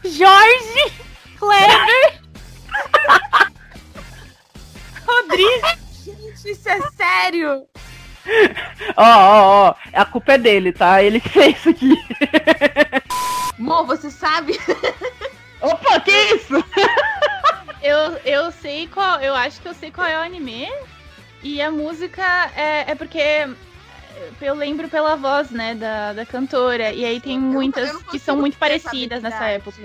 Jorge, 0.03 0.93
Kleber, 1.39 2.21
Rodrigo. 5.05 5.67
Gente, 6.03 6.51
isso 6.51 6.69
é 6.69 6.81
sério? 6.91 7.65
Ó, 8.95 9.03
ó, 9.03 9.69
ó. 9.69 9.75
A 9.93 10.05
culpa 10.05 10.33
é 10.33 10.37
dele, 10.37 10.71
tá? 10.71 11.01
Ele 11.01 11.19
que 11.19 11.29
fez 11.29 11.57
isso 11.57 11.69
aqui. 11.69 11.95
Mo, 13.57 13.83
você 13.85 14.11
sabe? 14.11 14.59
Opa, 15.61 15.99
que 16.01 16.11
isso? 16.11 16.63
Eu, 17.81 18.17
eu 18.25 18.51
sei 18.51 18.87
qual. 18.87 19.19
Eu 19.19 19.35
acho 19.35 19.59
que 19.61 19.67
eu 19.67 19.73
sei 19.73 19.91
qual 19.91 20.07
é 20.07 20.17
o 20.17 20.21
anime. 20.21 20.67
E 21.43 21.61
a 21.61 21.69
música 21.69 22.23
é, 22.55 22.91
é 22.91 22.95
porque 22.95 23.19
eu 24.41 24.55
lembro 24.55 24.87
pela 24.87 25.15
voz, 25.15 25.51
né, 25.51 25.75
da, 25.75 26.13
da 26.13 26.25
cantora. 26.25 26.91
E 26.93 27.03
aí 27.05 27.19
tem 27.19 27.35
Eu 27.35 27.41
não- 27.41 27.51
muitas 27.51 27.87
eu 27.89 27.93
não 27.95 28.01
que 28.03 28.17
são 28.17 28.37
muito 28.37 28.57
parecidas 28.57 29.23
essa 29.23 29.29
nessa 29.29 29.45
época. 29.49 29.77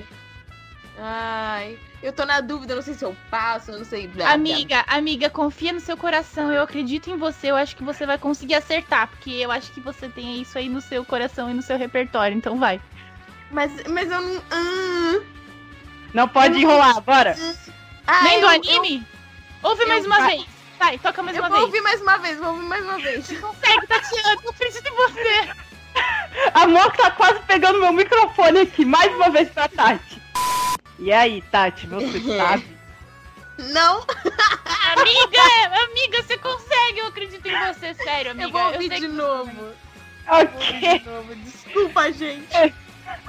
Ai, 1.00 1.78
eu 2.02 2.12
tô 2.12 2.24
na 2.24 2.40
dúvida, 2.40 2.72
eu 2.72 2.76
não 2.76 2.82
sei 2.82 2.94
se 2.94 3.04
eu 3.04 3.14
passo, 3.30 3.70
eu 3.70 3.78
não 3.78 3.84
sei. 3.84 4.08
blá, 4.08 4.24
blá. 4.24 4.34
Amiga, 4.34 4.84
amiga, 4.88 5.30
confia 5.30 5.72
no 5.72 5.80
seu 5.80 5.96
coração. 5.96 6.52
Eu 6.52 6.62
acredito 6.62 7.08
em 7.10 7.16
você. 7.16 7.50
Eu 7.50 7.56
acho 7.56 7.76
que 7.76 7.84
você 7.84 8.04
vai 8.04 8.18
conseguir 8.18 8.54
acertar. 8.54 9.06
Porque 9.08 9.30
eu 9.30 9.50
acho 9.52 9.70
que 9.72 9.80
você 9.80 10.08
tem 10.08 10.40
isso 10.40 10.58
aí 10.58 10.68
no 10.68 10.80
seu 10.80 11.04
coração 11.04 11.48
e 11.50 11.54
no 11.54 11.62
seu 11.62 11.76
repertório. 11.78 12.36
Então 12.36 12.58
vai. 12.58 12.80
Mas, 13.50 13.70
mas 13.88 14.10
eu 14.10 14.20
não. 14.20 14.42
Ah, 14.50 15.20
Não 16.12 16.28
pode 16.28 16.48
Eu 16.48 16.52
não 16.54 16.60
enrolar, 16.60 17.00
bora. 17.00 17.36
ah, 18.06 18.22
Nem 18.24 18.40
do 18.40 18.46
eu- 18.46 18.50
anime? 18.50 19.06
Ouve 19.62 19.86
mais 19.86 20.04
eu- 20.04 20.10
uma 20.10 20.26
vez. 20.26 20.44
Vai, 20.78 20.98
toca 20.98 21.22
mais 21.22 21.36
Eu, 21.36 21.42
uma 21.42 21.48
eu 21.48 21.50
vou 21.50 21.58
vez. 21.60 21.66
ouvir 21.66 21.80
mais 21.82 22.00
uma 22.02 22.18
vez, 22.18 22.38
vou 22.38 22.48
ouvir 22.48 22.64
mais 22.66 22.84
uma 22.84 22.98
vez. 22.98 23.26
Consegue, 23.40 23.86
Tatiana. 23.86 24.40
Eu 24.44 24.50
acredito 24.50 24.86
em 24.86 24.96
você. 24.96 25.50
A 26.54 26.66
Mo 26.66 26.90
tá 26.92 27.10
quase 27.10 27.40
pegando 27.40 27.80
meu 27.80 27.92
microfone 27.92 28.60
aqui, 28.60 28.84
mais 28.84 29.12
uma 29.14 29.30
vez 29.30 29.48
pra 29.50 29.68
Tati. 29.68 30.22
E 30.98 31.12
aí, 31.12 31.42
Tati, 31.50 31.86
você 31.86 32.20
sabe? 32.36 32.78
Não, 33.58 34.04
Amiga, 34.96 35.42
amiga, 35.82 36.22
você 36.22 36.38
consegue. 36.38 36.98
Eu 37.00 37.06
acredito 37.08 37.44
em 37.46 37.58
você, 37.66 37.92
sério, 37.94 38.30
amiga. 38.30 38.46
eu 38.46 38.52
vou 38.52 38.62
ouvir 38.72 38.88
sei 38.88 39.00
de 39.00 39.08
novo. 39.08 39.72
Ok, 40.28 40.98
de 41.00 41.04
novo. 41.08 41.34
Desculpa, 41.34 42.12
gente. 42.12 42.74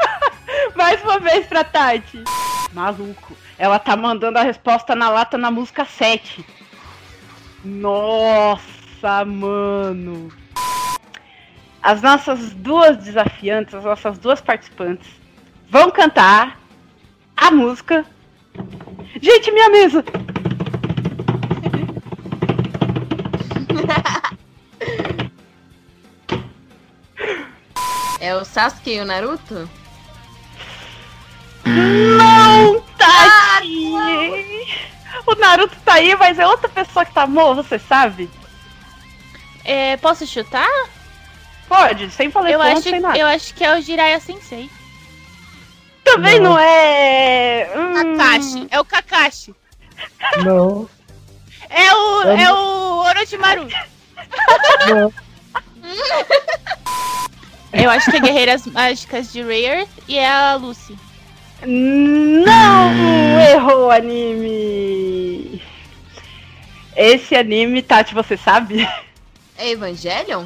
mais 0.76 1.02
uma 1.04 1.20
vez 1.20 1.48
pra 1.48 1.64
Tati. 1.64 2.24
Maluco, 2.74 3.36
ela 3.58 3.80
tá 3.80 3.96
mandando 3.96 4.38
a 4.38 4.44
resposta 4.44 4.96
na 4.96 5.10
lata 5.10 5.36
na 5.38 5.50
música 5.50 5.84
7. 5.84 6.46
Nossa, 7.64 9.26
mano. 9.26 10.32
As 11.82 12.02
nossas 12.02 12.54
duas 12.54 12.98
desafiantes, 12.98 13.74
as 13.74 13.84
nossas 13.84 14.18
duas 14.18 14.42
participantes, 14.42 15.10
vão 15.70 15.92
cantar 15.92 16.60
a 17.36 17.52
música. 17.52 18.06
Gente, 19.22 19.52
minha 19.52 19.70
mesa! 19.70 20.04
É 28.22 28.36
o 28.36 28.44
Sasuke 28.44 28.96
e 28.96 29.00
o 29.00 29.06
Naruto? 29.06 29.70
Não, 31.66 32.82
Tati! 32.98 34.39
O 35.32 35.36
Naruto 35.36 35.76
tá 35.86 35.94
aí, 35.94 36.16
mas 36.16 36.40
é 36.40 36.48
outra 36.48 36.68
pessoa 36.68 37.06
que 37.06 37.14
tá 37.14 37.28
morta, 37.28 37.62
você 37.62 37.78
sabe? 37.78 38.28
É, 39.64 39.96
posso 39.98 40.26
chutar? 40.26 40.68
Pode, 41.68 42.10
sem 42.10 42.32
falar 42.32 42.50
Eu 42.50 42.60
ponto, 42.60 42.72
acho, 42.72 42.82
sem 42.90 43.00
nada. 43.00 43.16
eu 43.18 43.28
acho 43.28 43.54
que 43.54 43.64
é 43.64 43.78
o 43.78 43.82
Jiraiya 43.82 44.20
Sensei. 44.20 44.68
Também 46.04 46.40
Não. 46.40 46.52
não, 46.54 46.60
é. 46.60 47.70
hum, 47.76 47.94
Kakashi. 48.18 48.68
É 48.72 48.80
o 48.80 48.86
Kakashi. 48.86 49.56
Não, 50.44 50.90
É 51.70 51.94
o, 51.94 52.22
Eu 52.24 52.30
é 52.32 52.52
o 52.54 52.98
Orochimaru. 53.06 53.68
não. 54.90 55.14
Eu 57.72 57.90
acho 57.92 58.10
que 58.10 58.18
é 58.18 58.20
Guerreiras 58.20 58.66
Mágicas 58.66 59.32
de 59.32 59.42
Rare 59.44 59.88
e 60.08 60.18
é 60.18 60.28
a 60.28 60.56
Lucy. 60.56 60.98
Não! 61.66 62.92
Errou 63.54 63.88
o 63.88 63.92
anime! 63.92 65.09
Esse 67.02 67.34
anime, 67.34 67.82
Tati, 67.82 68.14
você 68.14 68.36
sabe? 68.36 68.86
É 69.58 69.70
Evangelion? 69.70 70.46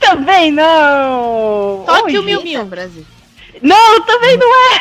Também 0.00 0.50
não! 0.50 1.84
Mil 2.22 2.40
Eita, 2.40 2.42
Mil. 2.42 2.64
Brasil. 2.64 3.04
Não, 3.60 4.00
também 4.06 4.38
não 4.38 4.48
é! 4.48 4.80